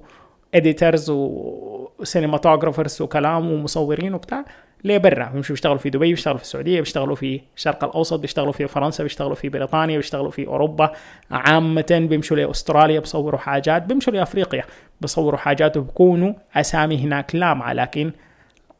و 0.53 0.60
editors 0.60 1.09
و 1.09 1.21
cinematographers 1.21 3.01
وكلام 3.01 3.51
ومصورين 3.51 4.13
وبتاع. 4.13 4.45
ليه 4.83 4.97
برا؟ 4.97 5.29
بيمشوا 5.29 5.53
بيشتغلوا 5.53 5.77
في 5.77 5.89
دبي 5.89 6.09
بيشتغلوا 6.09 6.37
في 6.37 6.43
السعودية 6.43 6.79
بيشتغلوا 6.79 7.15
في 7.15 7.41
الشرق 7.57 7.83
الأوسط 7.83 8.19
بيشتغلوا 8.19 8.51
في 8.51 8.67
فرنسا 8.67 9.03
بيشتغلوا 9.03 9.35
في 9.35 9.49
بريطانيا 9.49 9.97
بيشتغلوا 9.97 10.31
في 10.31 10.47
أوروبا. 10.47 10.91
عامه 11.31 12.07
بيمشوا 12.09 12.37
لأستراليا 12.37 12.99
بيصوروا 12.99 13.39
حاجات. 13.39 13.83
بيمشوا 13.83 14.13
لأفريقيا 14.13 14.63
بيصوروا 15.01 15.39
حاجات 15.39 15.77
وبكونوا 15.77 16.33
أسامي 16.55 16.97
هناك 16.97 17.35
لامعه 17.35 17.73
لكن 17.73 18.11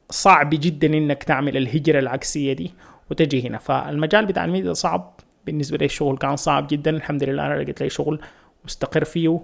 صعب 0.09 0.49
جدا 0.49 0.87
إنك 0.87 1.23
تعمل 1.23 1.57
الهجرة 1.57 1.99
العكسية 1.99 2.53
دي 2.53 2.73
وتجي 3.11 3.47
هنا. 3.47 3.57
فالمجال 3.57 4.25
بتاع 4.25 4.45
الميديا 4.45 4.73
صعب. 4.73 5.19
بالنسبة 5.49 5.77
لي 5.77 5.85
الشغل 5.85 6.17
كان 6.17 6.35
صعب 6.35 6.67
جدا. 6.67 6.91
الحمد 6.91 7.23
لله 7.23 7.45
أنا 7.45 7.53
لقيت 7.61 7.81
لي 7.81 7.89
شغل 7.89 8.21
مستقر 8.65 9.03
فيه. 9.03 9.39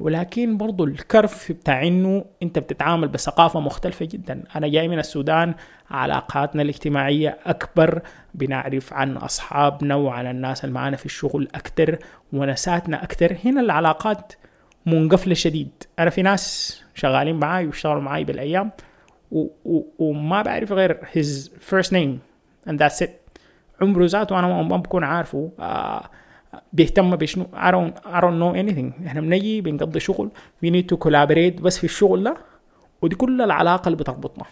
ولكن 0.00 0.56
برضو 0.56 0.84
الكرف 0.84 1.52
بتاع 1.52 1.82
إنه 1.86 2.24
أنت 2.42 2.58
بتتعامل 2.58 3.08
بثقافة 3.08 3.60
مختلفة 3.60 4.04
جدا. 4.04 4.42
أنا 4.56 4.68
جاي 4.68 4.88
من 4.88 4.98
السودان 4.98 5.54
علاقاتنا 5.90 6.62
الاجتماعية 6.62 7.38
أكبر. 7.46 8.02
بنعرف 8.34 8.92
عن 8.92 9.16
أصحابنا 9.16 9.94
وعن 9.94 10.26
الناس 10.26 10.64
اللي 10.64 10.74
معانا 10.74 10.96
في 10.96 11.06
الشغل 11.06 11.48
أكتر 11.54 11.98
ونساتنا 12.32 13.04
أكتر. 13.04 13.36
هنا 13.44 13.60
العلاقات 13.60 14.32
منقفلة 14.86 15.34
شديد. 15.34 15.70
أنا 15.98 16.10
في 16.10 16.22
ناس 16.22 16.82
شغالين 16.94 17.36
معاي 17.36 17.66
واشتغلوا 17.66 18.02
معاي 18.02 18.24
بالأيام 18.24 18.70
و- 19.32 19.46
و- 19.64 19.86
وما 19.98 20.42
بعرف 20.42 20.72
غير 20.72 20.98
his 21.14 21.48
first 21.70 21.88
name 21.90 22.18
and 22.70 22.76
that's 22.78 23.06
it. 23.06 23.23
عمره 23.80 24.06
ذاته 24.06 24.38
أنا 24.38 24.62
ما 24.62 24.76
بكون 24.76 25.04
عارفه. 25.04 25.50
آه 25.60 26.10
بيهتم 26.72 27.16
بشنو؟ 27.16 27.46
I 27.54 27.70
don't, 27.70 28.08
I 28.08 28.20
don't 28.20 28.38
know 28.40 28.54
anything. 28.66 29.06
إحنا 29.06 29.20
بنجي 29.20 29.60
بنقضي 29.60 30.00
شغل. 30.00 30.30
We 30.64 30.68
need 30.68 30.94
to 30.94 30.98
collaborate. 31.04 31.62
بس 31.62 31.78
في 31.78 31.84
الشغل 31.84 32.24
ده 32.24 32.36
ودي 33.02 33.16
كل 33.16 33.42
العلاقة 33.42 33.86
اللي 33.86 33.96
بتربطنا. 33.96 34.44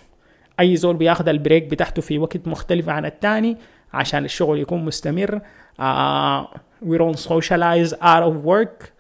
أي 0.61 0.77
زول 0.77 0.97
بياخد 0.97 1.29
البريك 1.29 1.65
بتاعته 1.65 2.03
في 2.03 2.19
وقت 2.19 2.49
مختلف 2.49 2.89
عن 2.89 3.05
التاني 3.05 3.57
عشان 3.93 4.25
الشغل 4.25 4.59
يكون 4.59 4.85
مستمر. 4.85 5.41
uh, 5.81 6.45
we 6.85 6.99
don't 6.99 7.19
socialize 7.19 7.93
out 7.93 8.23
of 8.23 8.45
work. 8.45 8.91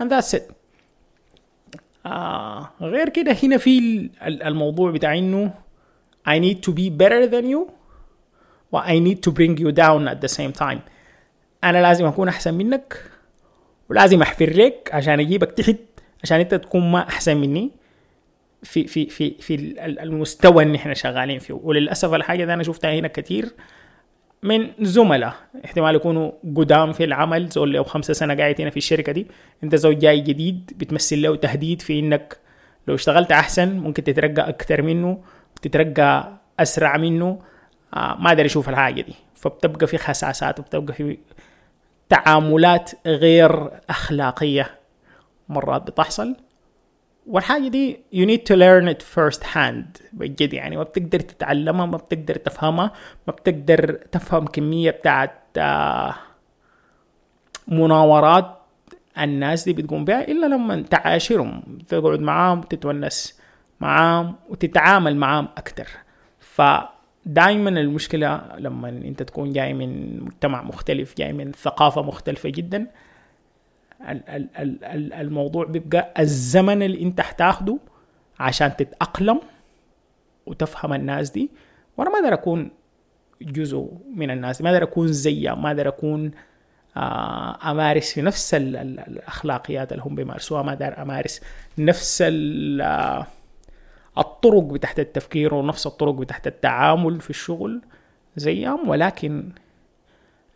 And 0.00 0.10
that's 0.10 0.34
it. 0.34 0.42
uh, 2.06 2.64
غير 2.82 3.08
كده 3.08 3.36
هنا 3.42 3.56
في 3.56 4.08
الموضوع 4.22 4.90
بتاع 4.90 5.18
إنه 5.18 5.54
I 6.28 6.38
need 6.38 6.56
to 6.66 6.72
be 6.72 6.90
better 7.02 7.30
than 7.32 7.44
you. 7.44 7.79
و 8.72 8.80
I 8.80 9.00
need 9.06 9.18
to 9.28 9.32
bring 9.34 9.56
you 9.62 9.72
down 9.72 10.08
at 10.08 10.28
the 10.28 10.36
same 10.36 10.60
time. 10.62 10.78
أنا 11.64 11.82
لازم 11.82 12.06
أكون 12.06 12.28
أحسن 12.28 12.54
منك 12.54 13.02
ولازم 13.90 14.22
احفر 14.22 14.50
لك 14.50 14.90
عشان 14.92 15.20
أجيبك 15.20 15.52
تحت 15.52 15.76
عشان 16.22 16.40
أنت 16.40 16.54
تكون 16.54 16.90
ما 16.90 17.08
أحسن 17.08 17.36
مني 17.36 17.70
في 18.62 18.86
في 18.86 19.06
في 19.06 19.30
في 19.40 19.54
المستوى 20.02 20.62
اللي 20.62 20.76
إحنا 20.76 20.94
شغالين 20.94 21.38
فيه. 21.38 21.54
وللأسف 21.54 22.14
الحاجة 22.14 22.44
دي 22.44 22.52
أنا 22.54 22.62
شفتها 22.62 22.94
هنا 22.94 23.08
كتير 23.08 23.48
من 24.42 24.70
زملاء. 24.80 25.34
احتمال 25.64 25.94
يكونوا 25.94 26.32
قدام 26.56 26.92
في 26.92 27.04
العمل 27.04 27.48
زول 27.48 27.72
لو 27.72 27.84
خمسة 27.84 28.14
سنة 28.14 28.34
قاعد 28.34 28.60
هنا 28.60 28.70
في 28.70 28.76
الشركة 28.76 29.12
دي 29.12 29.26
أنت 29.64 29.74
زول 29.74 29.98
جاي 29.98 30.20
جديد 30.20 30.72
بتمثل 30.76 31.22
له 31.22 31.36
تهديد 31.36 31.82
في 31.82 31.98
إنك 31.98 32.36
لو 32.88 32.94
اشتغلت 32.94 33.32
أحسن 33.32 33.68
ممكن 33.78 34.04
تترقى 34.04 34.48
أكثر 34.48 34.82
منه 34.82 35.18
تترقى 35.62 36.32
أسرع 36.60 36.96
منه. 36.96 37.38
ما 37.92 38.32
أدري 38.32 38.46
أشوف 38.46 38.68
الحاجة 38.68 39.00
دي. 39.00 39.14
فبتبقى 39.34 39.86
في 39.86 39.98
خساسات 39.98 40.60
وبتبقى 40.60 40.94
في 40.94 41.18
تعاملات 42.08 42.90
غير 43.06 43.70
أخلاقية 43.90 44.78
مرات 45.48 45.82
بتحصل. 45.82 46.36
والحاجة 47.26 47.68
دي 47.68 48.00
you 48.14 48.26
need 48.26 48.40
to 48.52 48.56
learn 48.56 48.94
it 48.94 49.02
first 49.18 49.42
hand 49.54 50.02
بجد 50.12 50.52
يعني. 50.52 50.76
ما 50.76 50.82
بتقدر 50.82 51.20
تتعلمها 51.20 51.86
ما 51.86 51.96
بتقدر 51.96 52.34
تفهمها 52.36 52.92
ما 53.26 53.32
بتقدر 53.32 53.92
تفهم 53.92 54.46
كمية 54.46 54.90
بتاعت 54.90 55.32
آه 55.58 56.14
مناورات 57.68 58.56
الناس 59.18 59.64
دي 59.64 59.72
بتقوم 59.72 60.04
بها 60.04 60.28
إلا 60.28 60.46
لما 60.46 60.82
تعاشرهم 60.82 61.78
تقعد 61.88 62.20
معاهم 62.20 62.58
وتتونس 62.58 63.40
معاهم 63.80 64.36
وتتعامل 64.48 65.16
معاهم 65.16 65.48
أكتر. 65.58 65.88
فدايما 67.24 67.70
المشكلة 67.70 68.42
لما 68.58 68.88
أنت 68.88 69.22
تكون 69.22 69.52
جاي 69.52 69.74
من 69.74 70.20
مجتمع 70.24 70.62
مختلف 70.62 71.16
جاي 71.16 71.32
من 71.32 71.52
ثقافة 71.52 72.02
مختلفة 72.02 72.48
جدا 72.48 72.86
الموضوع 75.20 75.64
بيبقى 75.64 76.14
الزمن 76.18 76.82
اللي 76.82 77.02
أنت 77.02 77.20
حتاخده 77.20 77.78
عشان 78.40 78.76
تتأقلم 78.76 79.40
وتفهم 80.46 80.92
الناس 80.92 81.30
دي. 81.30 81.50
وأنا 81.96 82.10
ما 82.10 82.16
أقدر 82.18 82.34
أكون 82.34 82.70
جزء 83.42 83.88
من 84.14 84.30
الناس 84.30 84.58
دي 84.58 84.64
ما 84.64 84.70
أقدر 84.70 84.82
أكون 84.82 85.08
زيها 85.08 85.54
ما 85.54 85.68
أقدر 85.68 85.88
أكون 85.88 86.30
آه 86.96 87.70
أمارس 87.70 88.12
في 88.12 88.22
نفس 88.22 88.54
الأخلاقيات 88.54 89.92
اللي 89.92 90.02
هم 90.04 90.14
بيمارسوها 90.14 90.62
ما 90.62 90.72
أقدر 90.72 91.02
أمارس 91.02 91.40
نفس 91.78 92.24
الطرق 94.18 94.62
بتاعت 94.62 94.98
التفكير 95.00 95.54
ونفس 95.54 95.86
الطرق 95.86 96.14
بتاعت 96.14 96.46
التعامل 96.46 97.20
في 97.20 97.30
الشغل 97.30 97.82
زيهم 98.36 98.88
ولكن 98.88 99.52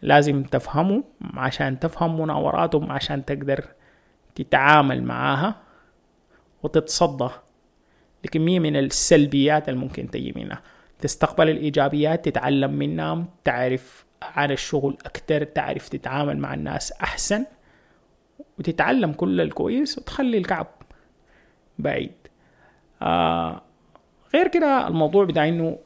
لازم 0.02 0.42
تفهموا 0.42 1.02
عشان 1.34 1.78
تفهم 1.78 2.20
مناوراتهم 2.20 2.92
عشان 2.92 3.25
تقدر 3.25 3.64
تتعامل 4.34 5.02
معاها 5.02 5.54
وتتصدى 6.62 7.28
لكمية 8.25 8.61
من 8.61 8.76
السلبيات 8.76 9.68
اللي 9.68 9.80
ممكن 9.80 10.11
تجي 10.11 10.32
منها. 10.37 10.62
تستقبل 10.99 11.49
الإيجابيات 11.50 12.25
تتعلم 12.28 12.70
منها 12.73 13.25
تعرف 13.44 14.04
عن 14.23 14.50
الشغل 14.50 14.96
أكتر 15.06 15.44
تعرف 15.44 15.88
تتعامل 15.88 16.38
مع 16.38 16.54
الناس 16.54 16.92
أحسن 16.92 17.44
وتتعلم 18.58 19.12
كل 19.12 19.40
الكويس 19.40 19.99
وتخلي 19.99 20.38
الكعب 20.38 20.66
بعيد. 21.78 22.12
آه 23.04 23.62
غير 24.34 24.49
كده 24.49 24.88
الموضوع 24.88 25.25
بتاع 25.25 25.49
إنه 25.49 25.78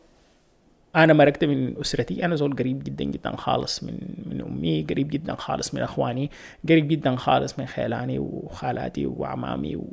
أنا 0.96 1.12
مرقت 1.12 1.44
من 1.44 1.80
أسرتي 1.80 2.24
أنا 2.24 2.36
زول 2.36 2.56
قريب 2.56 2.84
جدا 2.84 3.04
جدا 3.04 3.36
خالص 3.36 3.84
من 3.84 3.98
من 4.26 4.40
أمي 4.40 4.82
قريب 4.90 5.08
جدا 5.08 5.34
خالص 5.34 5.74
من 5.74 5.80
إخواني 5.80 6.30
قريب 6.68 6.88
جدا 6.88 7.16
خالص 7.16 7.58
من 7.58 7.66
خيلاني 7.66 8.18
وخالاتي 8.18 9.06
وعمامي 9.06 9.76
و... 9.76 9.84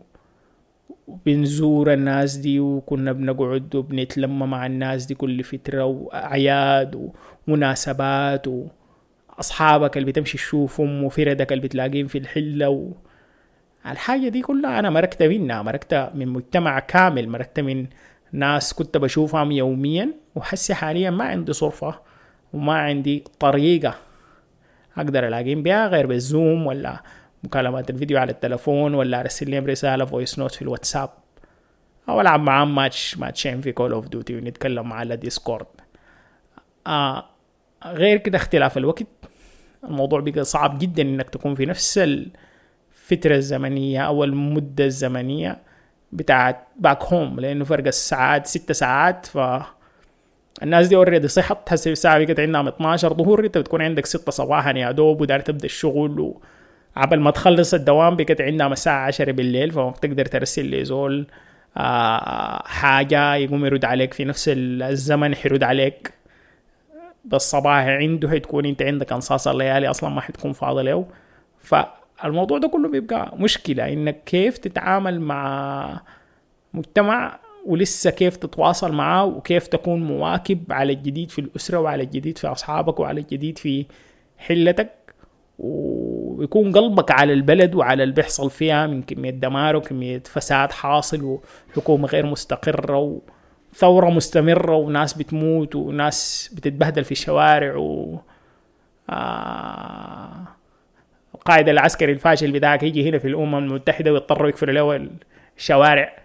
وبنزور 1.08 1.94
الناس 1.94 2.36
دي 2.36 2.60
وكنا 2.60 3.12
بنقعد 3.12 3.76
وبنتلم 3.76 4.50
مع 4.50 4.66
الناس 4.66 5.06
دي 5.06 5.16
كل 5.16 5.44
فترة 5.44 5.84
وأعياد 5.86 7.12
ومناسبات 7.48 8.46
وأصحابك 8.48 9.98
اللي 9.98 10.12
بتمشي 10.12 10.38
تشوفهم 10.38 11.04
وفردك 11.04 11.52
اللي 11.54 11.64
بتلاقيهم 11.64 12.08
في 12.08 12.18
الحلة. 12.18 12.94
الحاجة 13.88 14.28
دي 14.30 14.42
كلها 14.42 14.80
أنا 14.80 14.90
مركت 14.90 15.24
منها 15.24 15.62
مركت 15.62 16.12
من 16.14 16.28
مجتمع 16.28 16.80
كامل 16.80 17.30
مركت 17.30 17.60
من 17.60 17.88
ناس 18.32 18.74
كنت 18.74 18.98
بشوفهم 18.98 19.52
يوميا 19.52 20.12
وحسي 20.36 20.74
حاليا 20.74 21.10
ما 21.10 21.24
عندي 21.24 21.54
صرفة 21.54 22.00
وما 22.54 22.74
عندي 22.74 23.24
طريقة 23.40 23.96
أقدر 24.98 25.28
ألاقيهم 25.28 25.64
بها 25.64 25.88
غير 25.88 26.06
بال 26.06 26.26
Zoom 26.26 26.66
ولا 26.68 27.04
مكالمات 27.44 27.90
الفيديو 27.90 28.18
على 28.18 28.32
التلفون 28.32 28.94
ولا 28.94 29.20
أرسل 29.20 29.52
لهم 29.52 29.66
رسالة 29.66 30.06
voice 30.06 30.40
note 30.40 30.52
في 30.56 30.62
الواتساب. 30.62 31.10
أو 32.10 32.22
ألعب 32.22 32.40
معاهم 32.40 32.76
ماتش 32.76 33.18
ماتشين 33.18 33.62
في 33.62 33.72
Call 33.72 33.92
of 33.92 34.08
Duty 34.08 34.36
ونتكلم 34.36 34.94
على 34.94 35.16
Discord 35.18 35.66
آه 36.88 37.26
غير 37.86 38.18
كده 38.18 38.38
اختلاف 38.38 38.78
الوقت. 38.78 39.04
الموضوع 39.84 40.20
بقى 40.20 40.44
صعب 40.44 40.80
جدا 40.80 41.02
إنك 41.02 41.30
تكون 41.30 41.56
في 41.56 41.66
نفس 41.66 42.00
الفترة 43.12 43.36
الزمنية 43.36 44.02
أو 44.02 44.24
المدة 44.24 44.86
الزمنية 44.86 45.58
بتاعت 46.12 46.68
back 46.80 47.04
home 47.04 47.40
لأنه 47.40 47.66
فرق 47.66 47.88
الساعات 47.88 48.48
ستة 48.48 48.74
ساعات 48.74 49.26
ف 49.26 49.38
الناس 50.64 50.88
دي 50.88 50.96
already 50.96 51.28
صحت. 51.28 51.74
هسه 51.74 51.92
الساعة 51.92 52.26
بقت 52.26 52.40
عندهم 52.40 52.68
12 52.68 53.14
ظهر 53.14 53.46
أنت 53.46 53.58
بتكون 53.58 53.82
عندك 53.82 54.06
ستة 54.06 54.32
صباحا 54.32 54.72
يا 54.72 54.92
دوب 54.92 55.22
ودار 55.22 55.40
تبدأ 55.40 55.66
الشغل 55.66 56.20
و... 56.20 56.42
عبل 56.96 57.20
ما 57.20 57.32
تخلص 57.32 57.74
الدوام 57.74 58.16
بقت 58.16 58.42
عندنا 58.42 58.74
الساعة 58.74 59.08
عشرة 59.08 59.32
بالليل 59.32 59.72
فما 59.72 59.90
بتقدر 59.90 60.26
ترسل 60.26 60.66
لي 60.66 60.86
زول 60.86 61.28
آه 61.78 62.64
حاجة 62.66 63.36
يقوم 63.36 63.66
يرد 63.66 63.86
عليك 63.86 64.14
في 64.14 64.26
نفس 64.26 64.52
الزمن 64.56 65.36
حيرد 65.36 65.64
عليك. 65.64 66.14
بالصباح 67.26 67.86
عنده 67.86 68.30
حتكون 68.30 68.66
أنت 68.66 68.82
عندك 68.82 69.12
انصاص 69.12 69.48
الليالي 69.48 69.88
أصلا 69.90 70.10
ما 70.10 70.22
حتكون 70.22 70.54
فاضي 70.54 70.84
له. 70.84 71.06
فالموضوع 72.18 72.58
ده 72.58 72.68
كله 72.68 72.90
بيبقى 72.90 73.34
مشكلة 73.38 73.94
إنك 73.94 74.24
كيف 74.26 74.58
تتعامل 74.58 75.22
مع 75.22 76.02
مجتمع 76.74 77.40
ولسه 77.66 78.10
كيف 78.10 78.36
تتواصل 78.36 78.92
معاه 78.92 79.26
وكيف 79.26 79.68
تكون 79.68 80.04
مواكب 80.04 80.64
على 80.70 80.94
الجديد 80.94 81.32
في 81.32 81.40
الأسرة 81.40 81.80
وعلى 81.80 82.04
الجديد 82.04 82.38
في 82.38 82.48
أصحابك 82.48 83.00
وعلى 83.00 83.22
الجديد 83.22 83.58
في 83.58 83.86
حلتك. 84.38 84.92
ويكون 85.60 86.72
قلبك 86.72 87.12
على 87.12 87.34
البلد 87.34 87.76
وعلى 87.76 88.04
اللي 88.04 88.16
بيحصل 88.16 88.50
فيها 88.50 88.88
من 88.88 89.02
كمية 89.02 89.30
دمار 89.30 89.76
وكمية 89.76 90.24
فساد 90.26 90.72
حاصل 90.72 91.40
وحكومة 91.76 92.08
غير 92.08 92.26
مستقرة 92.26 93.20
وثورة 93.74 94.10
مستمرة 94.10 94.76
وناس 94.76 95.14
بتموت 95.14 95.76
وناس 95.76 96.50
بتتبهدل 96.56 97.04
في 97.04 97.12
الشوارع 97.12 97.76
و 97.76 98.20
آه 99.10 100.48
القائد 101.48 101.70
العسكري 101.70 102.12
الفاشل 102.12 102.52
بتاعك 102.52 102.84
يجي 102.84 103.10
هنا 103.10 103.18
في 103.18 103.28
الأمم 103.28 103.56
المتحدة 103.56 104.14
ويضطروا 104.14 104.50
يقفلوا 104.50 104.74
له 104.98 105.10
الشوارع 105.58 106.16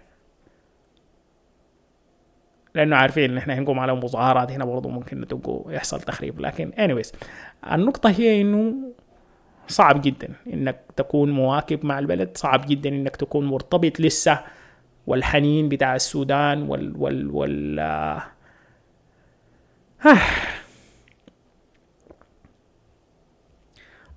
لأنه 2.75 2.95
عارفين 2.95 3.31
إن 3.31 3.37
إحنا 3.37 3.53
هنقوم 3.53 3.79
على 3.79 3.95
مظاهرات 3.95 4.51
هنا 4.51 4.65
برضه 4.65 4.89
ممكن 4.89 5.27
تبقوا 5.27 5.71
يحصل 5.71 6.01
تخريب 6.01 6.39
لكن 6.39 6.71
anyways 6.71 7.09
النقطة 7.73 8.09
هي 8.09 8.41
إنه 8.41 8.73
صعب 9.67 10.01
جدا 10.01 10.29
إنك 10.53 10.79
تكون 10.95 11.31
مواكب 11.31 11.85
مع 11.85 11.99
البلد 11.99 12.37
صعب 12.37 12.65
جدا 12.67 12.89
إنك 12.89 13.15
تكون 13.15 13.45
مرتبط 13.45 13.99
لسه 13.99 14.39
والحنين 15.07 15.69
بتاع 15.69 15.95
السودان 15.95 16.61
وال 16.69 16.93
وال 16.97 17.29
وال 17.31 17.79
آه. 17.79 18.23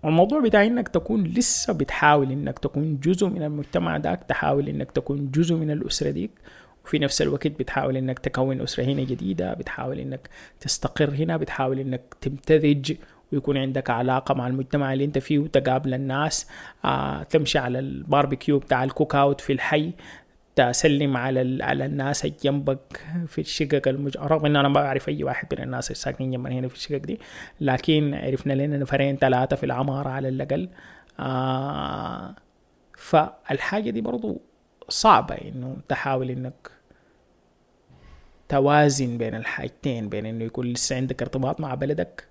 والموضوع 0.04 0.40
بتاع 0.40 0.64
إنك 0.64 0.88
تكون 0.88 1.24
لسه 1.24 1.72
بتحاول 1.72 2.32
إنك 2.32 2.58
تكون 2.58 3.00
جزء 3.00 3.26
من 3.26 3.42
المجتمع 3.42 3.96
داك 3.96 4.24
تحاول 4.28 4.68
إنك 4.68 4.90
تكون 4.90 5.30
جزء 5.30 5.54
من 5.54 5.70
الأسرة 5.70 6.10
ديك. 6.10 6.30
وفي 6.84 6.98
نفس 6.98 7.22
الوقت 7.22 7.46
بتحاول 7.46 7.96
إنك 7.96 8.18
تكون 8.18 8.60
أسرة 8.60 8.84
هنا 8.84 9.02
جديدة 9.02 9.54
بتحاول 9.54 9.98
إنك 9.98 10.28
تستقر 10.60 11.10
هنا 11.10 11.36
بتحاول 11.36 11.78
إنك 11.80 12.02
تمتزج 12.20 12.92
ويكون 13.32 13.56
عندك 13.56 13.90
علاقة 13.90 14.34
مع 14.34 14.46
المجتمع 14.46 14.92
اللي 14.92 15.04
أنت 15.04 15.18
فيه 15.18 15.38
وتقابل 15.38 15.94
الناس. 15.94 16.48
آه 16.84 17.22
تمشي 17.22 17.58
على 17.58 17.78
الباربيكيو 17.78 18.58
بتاع 18.58 18.84
الكوك 18.84 19.14
أوت 19.14 19.40
في 19.40 19.52
الحي. 19.52 19.92
تسلم 20.56 21.16
على 21.16 21.64
على 21.64 21.84
الناس 21.86 22.26
جنبك 22.26 23.06
في 23.26 23.40
الشقق 23.40 23.88
المج... 23.88 24.16
رغم 24.18 24.46
ان 24.46 24.56
أنا 24.56 24.68
ما 24.68 24.74
بعرف 24.74 25.08
أي 25.08 25.24
واحد 25.24 25.54
من 25.54 25.64
الناس 25.64 25.86
اللي 25.86 25.94
ساكنين 25.98 26.30
جنبنا 26.30 26.54
هنا 26.54 26.68
في 26.68 26.74
الشقق 26.74 26.96
دي 26.98 27.20
لكن 27.60 28.14
عرفنا 28.14 28.52
لنا 28.52 28.76
نفرين 28.78 29.16
ثلاثة 29.16 29.56
في 29.56 29.66
العمارة 29.66 30.08
على 30.08 30.28
الأقل. 30.28 30.68
آه 31.20 32.34
فالحاجة 32.98 33.90
دي 33.90 34.00
برضو 34.00 34.40
صعبة 34.88 35.34
إنه 35.34 35.76
تحاول 35.88 36.30
إنك 36.30 36.70
توازن 38.48 39.18
بين 39.18 39.34
الحاجتين 39.34 40.08
بين 40.08 40.26
إنه 40.26 40.44
يكون 40.44 40.66
لسه 40.72 40.96
عندك 40.96 41.22
ارتباط 41.22 41.60
مع 41.60 41.74
بلدك 41.74 42.24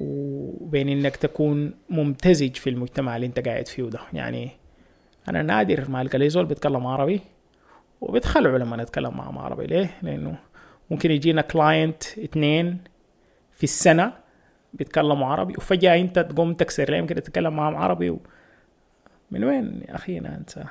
وبين 0.00 0.88
إنك 0.88 1.16
تكون 1.16 1.74
ممتزج 1.90 2.54
في 2.56 2.70
المجتمع 2.70 3.16
اللي 3.16 3.26
أنت 3.26 3.48
قاعد 3.48 3.68
فيه 3.68 3.82
ده. 3.82 4.00
يعني 4.12 4.50
أنا 5.28 5.42
نادر 5.42 5.90
ما 5.90 6.02
ألقى 6.02 6.28
زول 6.28 6.46
بيتكلم 6.46 6.86
عربي 6.86 7.20
وبيتخلعوا 8.08 8.58
لما 8.58 8.76
نتكلم 8.76 9.16
معهم 9.16 9.38
عربي 9.38 9.66
ليه؟ 9.66 9.90
لأنه 10.02 10.36
ممكن 10.90 11.10
يجينا 11.10 11.42
كلاينت 11.42 12.02
اتنين 12.18 12.78
في 13.52 13.64
السنة 13.64 14.12
بيتكلموا 14.74 15.26
عربي 15.26 15.54
وفجأة 15.58 16.00
أنت 16.00 16.18
تقوم 16.18 16.54
تكسر 16.54 16.90
لهم 16.90 17.06
كده 17.06 17.20
تتكلم 17.20 17.56
معهم 17.56 17.76
عربي 17.76 18.10
و... 18.10 18.18
من 19.30 19.44
وين 19.44 19.82
يا 19.88 19.94
اخينا 19.94 20.36
أنت؟ 20.36 20.64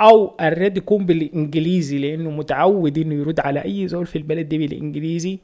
أو 0.00 0.36
الرد 0.40 0.76
يكون 0.76 1.06
بالإنجليزي 1.06 1.98
لأنه 1.98 2.30
متعود 2.30 2.98
إنه 2.98 3.14
يرد 3.14 3.40
على 3.40 3.64
أي 3.64 3.88
زول 3.88 4.06
في 4.06 4.16
البلد 4.16 4.48
دي 4.48 4.58
بالإنجليزي 4.58 5.38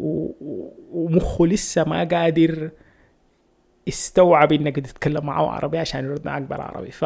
ومخه 0.00 1.46
لسه 1.46 1.84
ما 1.84 2.04
قادر 2.04 2.70
يستوعب 3.86 4.52
إنك 4.52 4.76
تتكلم 4.76 5.26
معه 5.26 5.50
عربي 5.50 5.78
عشان 5.78 6.04
يرد 6.04 6.26
معك 6.26 6.42
بالعربي 6.42 6.90
ف 6.90 7.04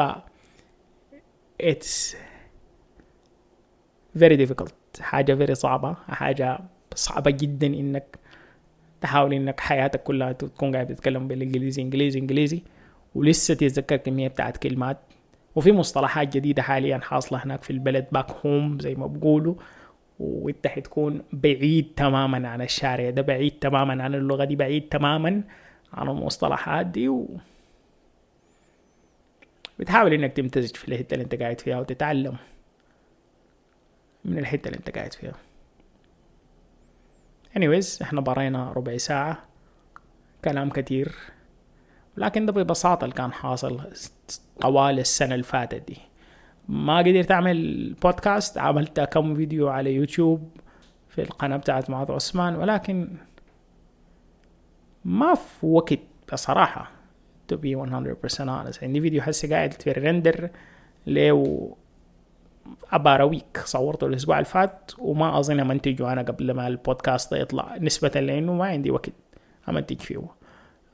it's 1.63 2.17
very 4.19 4.47
difficult. 4.47 5.01
حاجة 5.01 5.47
very 5.47 5.53
صعبة. 5.53 5.97
حاجة 6.09 6.59
صعبة 6.95 7.31
جدا 7.31 7.67
إنك 7.67 8.19
تحاول 9.01 9.35
إنك 9.35 9.61
حياتك 9.61 10.03
كلها 10.03 10.33
تكون 10.33 10.75
قاعد 10.75 10.87
تتكلم 10.87 11.29
بالإنجليزي 11.29 11.83
إنجليزي 11.83 12.19
إنجليزي. 12.19 12.63
ولسه 13.15 13.55
تتذكر 13.55 13.97
كمية 13.97 14.29
بتاعت 14.29 14.57
كلمات. 14.57 14.99
وفي 15.55 15.73
مصطلحات 15.73 16.37
جديدة 16.37 16.63
حاليا 16.63 16.99
حاصلة 16.99 17.45
هناك 17.45 17.63
في 17.63 17.71
البلد 17.71 18.07
باك 18.13 18.31
هوم 18.47 18.79
زي 18.81 18.95
ما 18.95 19.07
بقولوا. 19.07 19.55
وإنت 20.19 20.67
حتكون 20.67 21.23
بعيد 21.33 21.93
تماما 21.97 22.49
عن 22.49 22.63
الشارع 22.63 23.11
ده 23.11 23.23
بعيد 23.23 23.53
تماما 23.61 24.05
عن 24.05 24.15
اللغة 24.15 24.45
دي 24.45 24.57
بعيد 24.57 24.89
تماما 24.89 25.43
عن 25.93 26.09
المصطلحات 26.09 26.87
دي. 26.87 27.09
و 27.09 27.29
بتحاول 29.79 30.13
إنك 30.13 30.33
تمتزج 30.33 30.77
في 30.77 30.89
الحتة 30.89 31.15
اللي 31.15 31.25
إنت 31.25 31.35
قاعد 31.35 31.61
فيها 31.61 31.81
وتتعلم. 31.81 32.37
من 34.25 34.39
الحتة 34.39 34.69
اللي 34.69 34.79
انت 34.79 34.91
قاعد 34.91 35.13
فيها. 35.13 35.35
Anyways 37.59 38.03
إحنا 38.03 38.21
برينا 38.21 38.73
ربع 38.73 38.97
ساعة. 38.97 39.45
كلام 40.45 40.71
كتير. 40.71 41.15
لكن 42.17 42.47
ده 42.47 42.53
ببساطة 42.53 43.05
اللي 43.05 43.15
كان 43.15 43.33
حاصل 43.33 43.81
طوال 44.61 44.99
السنة 44.99 45.35
اللي 45.35 45.45
فاتت 45.45 45.83
دي. 45.89 45.97
ما 46.69 46.99
قدرت 46.99 47.31
أعمل 47.31 47.95
بودكاست 48.03 48.59
عملت 48.59 49.01
كم 49.01 49.35
فيديو 49.35 49.69
على 49.69 49.95
يوتيوب 49.95 50.51
في 51.09 51.23
القناة 51.23 51.57
بتاعت 51.57 51.91
معاذ 51.91 52.13
عثمان 52.13 52.57
ولكن 52.57 53.09
ما 55.05 55.35
في 55.35 55.67
وقت 55.67 55.99
بصراحة 56.33 56.91
to 57.53 57.57
be 57.57 57.77
100% 57.77 58.39
honest. 58.39 58.83
عندي 58.83 59.01
فيديو 59.01 59.23
هسه 59.23 59.49
قاعد 59.51 59.73
في 59.73 59.91
ال 59.91 59.99
render 59.99 60.51
ليه 61.07 61.69
about 62.93 63.25
a 63.25 63.32
week 63.32 63.61
صورته 63.65 64.07
الأسبوع 64.07 64.37
اللي 64.37 64.45
فات 64.45 64.93
وما 64.99 65.39
أظن 65.39 65.61
أمنتجه 65.61 66.13
أنا 66.13 66.23
قبل 66.23 66.51
ما 66.53 66.67
البودكاست 66.67 67.33
يطلع. 67.33 67.77
نسبة 67.81 68.21
لأنه 68.21 68.53
ما 68.53 68.67
عندي 68.67 68.91
وقت 68.91 69.13
أمنتج 69.69 70.01
فيه. 70.01 70.23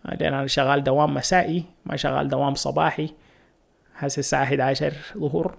لأن 0.04 0.34
أنا 0.34 0.46
شغال 0.46 0.84
دوام 0.84 1.14
مسائي 1.14 1.64
ما 1.86 1.96
شغال 1.96 2.28
دوام 2.28 2.54
صباحي. 2.54 3.10
هسه 3.96 4.20
الساعة 4.20 4.42
11 4.42 4.92
ظهر 5.18 5.54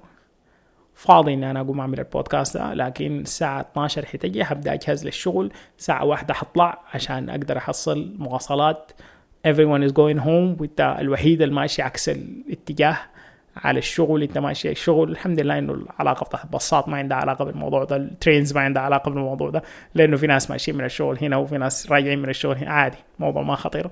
فاضي 0.95 1.33
إن 1.33 1.43
أنا 1.43 1.61
أقوم 1.61 1.79
أعمل 1.79 1.99
البودكاست 1.99 2.57
ده 2.57 2.73
لكن 2.73 3.19
الساعة 3.19 3.61
12 3.61 4.05
حتجي 4.05 4.43
حبدأ 4.43 4.73
أجهز 4.73 5.05
للشغل. 5.05 5.51
ساعة 5.77 6.05
واحدة 6.05 6.33
حطلع 6.33 6.81
عشان 6.93 7.29
أقدر 7.29 7.57
أحصل 7.57 8.15
مواصلات. 8.17 8.91
Everyone 9.47 9.83
is 9.89 9.91
going 9.91 10.19
home 10.19 10.61
وانت 10.61 10.97
الوحيد 10.99 11.41
اللي 11.41 11.55
ماشي 11.55 11.81
عكس 11.81 12.09
الاتجاه. 12.09 12.97
على 13.55 13.79
الشغل 13.79 14.23
انت 14.23 14.37
ماشي 14.37 14.71
الشغل 14.71 15.11
الحمد 15.11 15.39
لله 15.39 15.57
إنه 15.59 15.73
العلاقة 15.73 16.23
بتاعت 16.23 16.45
الباصات 16.45 16.89
ما 16.89 16.97
عندها 16.97 17.17
علاقة 17.17 17.45
بالموضوع 17.45 17.83
ده 17.83 17.95
الترينز 17.95 18.53
ما 18.53 18.61
عندها 18.61 18.81
علاقة 18.83 19.09
بالموضوع 19.11 19.49
ده 19.49 19.63
لأنه 19.95 20.17
في 20.17 20.27
ناس 20.27 20.51
ماشيين 20.51 20.77
من 20.77 20.85
الشغل 20.85 21.17
هنا 21.21 21.37
وفي 21.37 21.57
ناس 21.57 21.91
راجعين 21.91 22.19
من 22.19 22.29
الشغل 22.29 22.55
هنا. 22.57 22.71
عادي 22.71 22.97
موضوع 23.19 23.41
ما 23.41 23.55
خطير. 23.55 23.87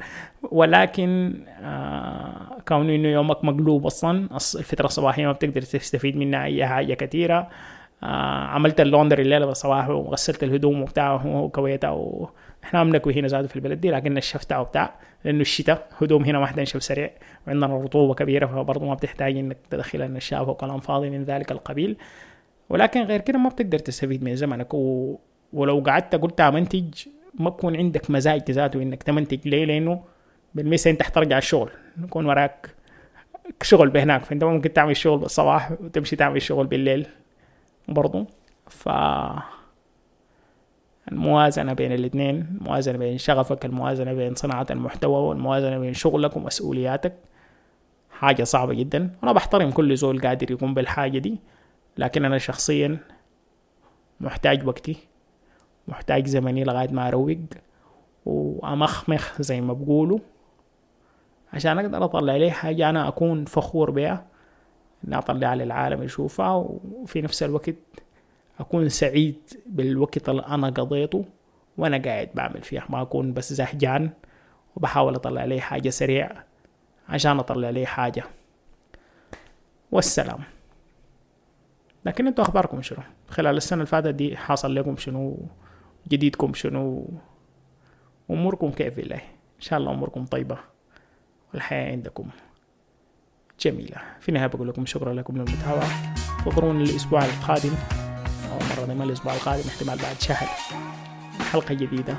ولكن 0.52 1.34
آه 1.62 2.58
كون 2.67 2.89
إنه 2.89 3.08
يومك 3.08 3.43
مقلوب 3.43 3.86
أصلا 3.86 4.30
الفترة 4.56 4.86
الصباحية 4.86 5.26
ما 5.26 5.32
بتقدر 5.32 5.62
تستفيد 5.62 6.17
منها 6.17 6.43
أي 6.43 6.67
حاجة 6.67 6.93
كثيرة. 6.93 7.47
عملت 8.04 8.82
اللوندري 8.82 9.22
الليلة 9.22 9.46
بالصباح 9.46 9.89
وغسلت 9.89 10.44
الهدوم 10.44 10.82
وبتاع 10.82 11.26
وكويتها 11.26 11.89
و... 11.89 12.30
إحنا 12.63 12.84
بنكوي 12.84 13.13
هنا 13.13 13.28
زاد 13.28 13.46
في 13.46 13.56
البلد 13.56 13.82
دي 13.82 13.92
لكن 13.92 14.13
نشفتها 14.13 14.58
وبتاع 14.58 14.96
لأنه 15.24 15.42
الشتاء 15.42 15.88
هدوم 16.02 16.24
هنا 16.24 16.39
ما 16.39 16.52
تنشف 16.52 16.84
سريع 16.84 17.10
وعندنا 17.48 17.78
رطوبة 17.78 18.13
كبيرة 18.13 18.46
فبرضه 18.46 18.86
ما 18.86 18.94
بتحتاج 18.94 19.38
إنك 19.38 19.58
تدخل 19.70 20.02
النشافه 20.02 20.52
وكلام 20.52 20.80
فاضي 20.80 21.10
من 21.10 21.24
ذلك 21.24 21.52
القبيل. 21.52 21.98
ولكن 22.70 23.02
غير 23.02 23.22
كده 23.22 23.39
ما 23.39 23.50
بتقدر 23.50 23.80
تستفيد 23.80 24.24
من 24.24 24.36
زمنك 24.36 24.74
و... 24.74 25.16
ولو 25.54 25.84
قعدت 25.88 26.16
قلت 26.16 26.42
منتج 26.42 26.94
ما 27.39 27.50
بكون 27.50 27.76
عندك 27.76 28.12
مزاج 28.12 28.52
ذاته 28.52 28.82
إنك 28.82 29.04
تمنتج. 29.04 29.48
ليه؟ 29.48 29.66
لأنه 29.66 30.04
بالمثل 30.56 30.89
أنت 30.89 31.04
حترجع 31.04 31.38
الشغل 31.38 31.70
يكون 32.04 32.26
وراك 32.26 32.70
شغل 33.62 33.89
بهناك 33.89 34.26
فأنت 34.26 34.44
ممكن 34.44 34.74
تعمل 34.74 34.98
شغل 34.98 35.18
بالصباح 35.18 35.72
وتمشي 35.72 36.16
تعمل 36.16 36.42
شغل 36.42 36.68
بالليل. 36.68 37.08
برضو. 37.88 38.26
ف 38.67 38.89
الموازنة 41.12 41.74
بين 41.74 41.91
الاثنين 41.91 42.58
الموازنة 42.62 42.98
بين 42.98 43.17
شغفك 43.17 43.65
الموازنة 43.65 44.13
بين 44.13 44.36
صناعة 44.36 44.67
المحتوى 44.72 45.28
والموازنة 45.30 45.78
بين 45.78 45.93
شغلك 45.93 46.38
ومسؤولياتك. 46.38 47.13
حاجة 48.12 48.43
صعبة 48.43 48.74
جدا. 48.74 49.12
وأنا 49.22 49.32
بحترم 49.34 49.72
كل 49.72 49.96
زول 49.98 50.22
قادر 50.22 50.52
يقوم 50.52 50.74
بالحاجة 50.74 51.17
دي 51.17 51.39
لكن 51.98 52.26
أنا 52.26 52.38
شخصيا 52.38 52.98
محتاج 54.19 54.67
وقتي 54.67 54.98
محتاج 55.88 56.28
زمني 56.28 56.63
لغاية 56.63 56.89
ما 56.91 57.08
أروق 57.08 57.38
وأمخمخ 58.26 59.41
زي 59.41 59.62
ما 59.62 59.74
بقولوا. 59.74 60.19
عشان 61.54 61.80
أقدر 61.80 62.06
أطلع 62.06 62.34
عليه 62.34 62.52
حاجة 62.52 62.89
أنا 62.89 63.08
أكون 63.08 63.46
فخور 63.46 63.91
بها 63.91 64.26
إني 65.08 65.18
أطلع 65.18 65.54
للعالم 65.54 66.04
يشوفها 66.04 66.54
وفي 66.56 67.22
نفس 67.22 67.44
الوقت 67.44 67.76
أكون 68.60 68.89
سعيد 68.89 69.39
بالوقت 69.66 70.30
اللي 70.30 70.42
أنا 70.42 70.68
قضيته 70.70 71.26
وأنا 71.78 71.98
قاعد 71.98 72.30
بعمل 72.36 72.62
فيها. 72.62 72.86
ما 72.89 73.02
أكون 73.02 73.34
بس 73.34 73.54
زهجان 73.54 74.10
وبحاول 74.76 75.16
أطلع 75.16 75.46
لي 75.46 75.62
حاجة 75.62 75.89
سريع 75.89 76.32
عشان 77.10 77.39
أطلع 77.39 77.70
لي 77.70 77.86
حاجة. 77.86 78.24
والسلام. 79.92 80.39
لكن 82.06 82.28
أنتوا 82.28 82.44
أخباركم 82.44 82.82
شنو؟ 82.82 83.00
خلال 83.30 83.58
السنة 83.58 83.78
اللي 83.78 83.86
فاتت 83.86 84.08
دي 84.08 84.38
حاصل 84.38 84.76
لكم 84.76 84.98
شنو؟ 84.98 85.38
جديدكم 86.08 86.54
شنو؟ 86.54 87.10
أموركم 88.32 88.72
كيف 88.72 89.00
الله 89.00 89.16
إن 89.56 89.62
شاء 89.62 89.80
الله 89.80 89.92
أموركم 89.92 90.26
طيبة. 90.26 90.58
والحياة 91.54 91.92
عندكم. 91.92 92.30
جميلة. 93.60 93.98
في 94.22 94.30
النهاية 94.30 94.48
بقول 94.48 94.68
لكم 94.68 94.86
شكرا 94.86 95.13
لكم 95.13 95.38
للمتابعة. 95.38 96.16
انتظروني 96.39 96.84
الأسبوع 96.84 97.26
القادم. 97.26 97.76
أو 98.52 98.60
مرة 98.60 98.94
ما 98.94 99.04
الأسبوع 99.04 99.34
القادم 99.34 99.70
احتمال 99.70 99.98
بعد 99.98 100.22
شهر. 100.22 100.48
حلقة 101.52 101.74
جديدة 101.74 102.18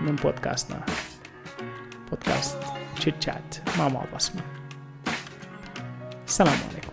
من 0.00 0.16
بودكاستنا. 0.16 0.86
بودكاست 2.10 2.58
تشات 2.96 3.56
مع 3.78 3.88
معظم 3.88 4.40
السلام 6.26 6.56
عليكم. 6.70 6.91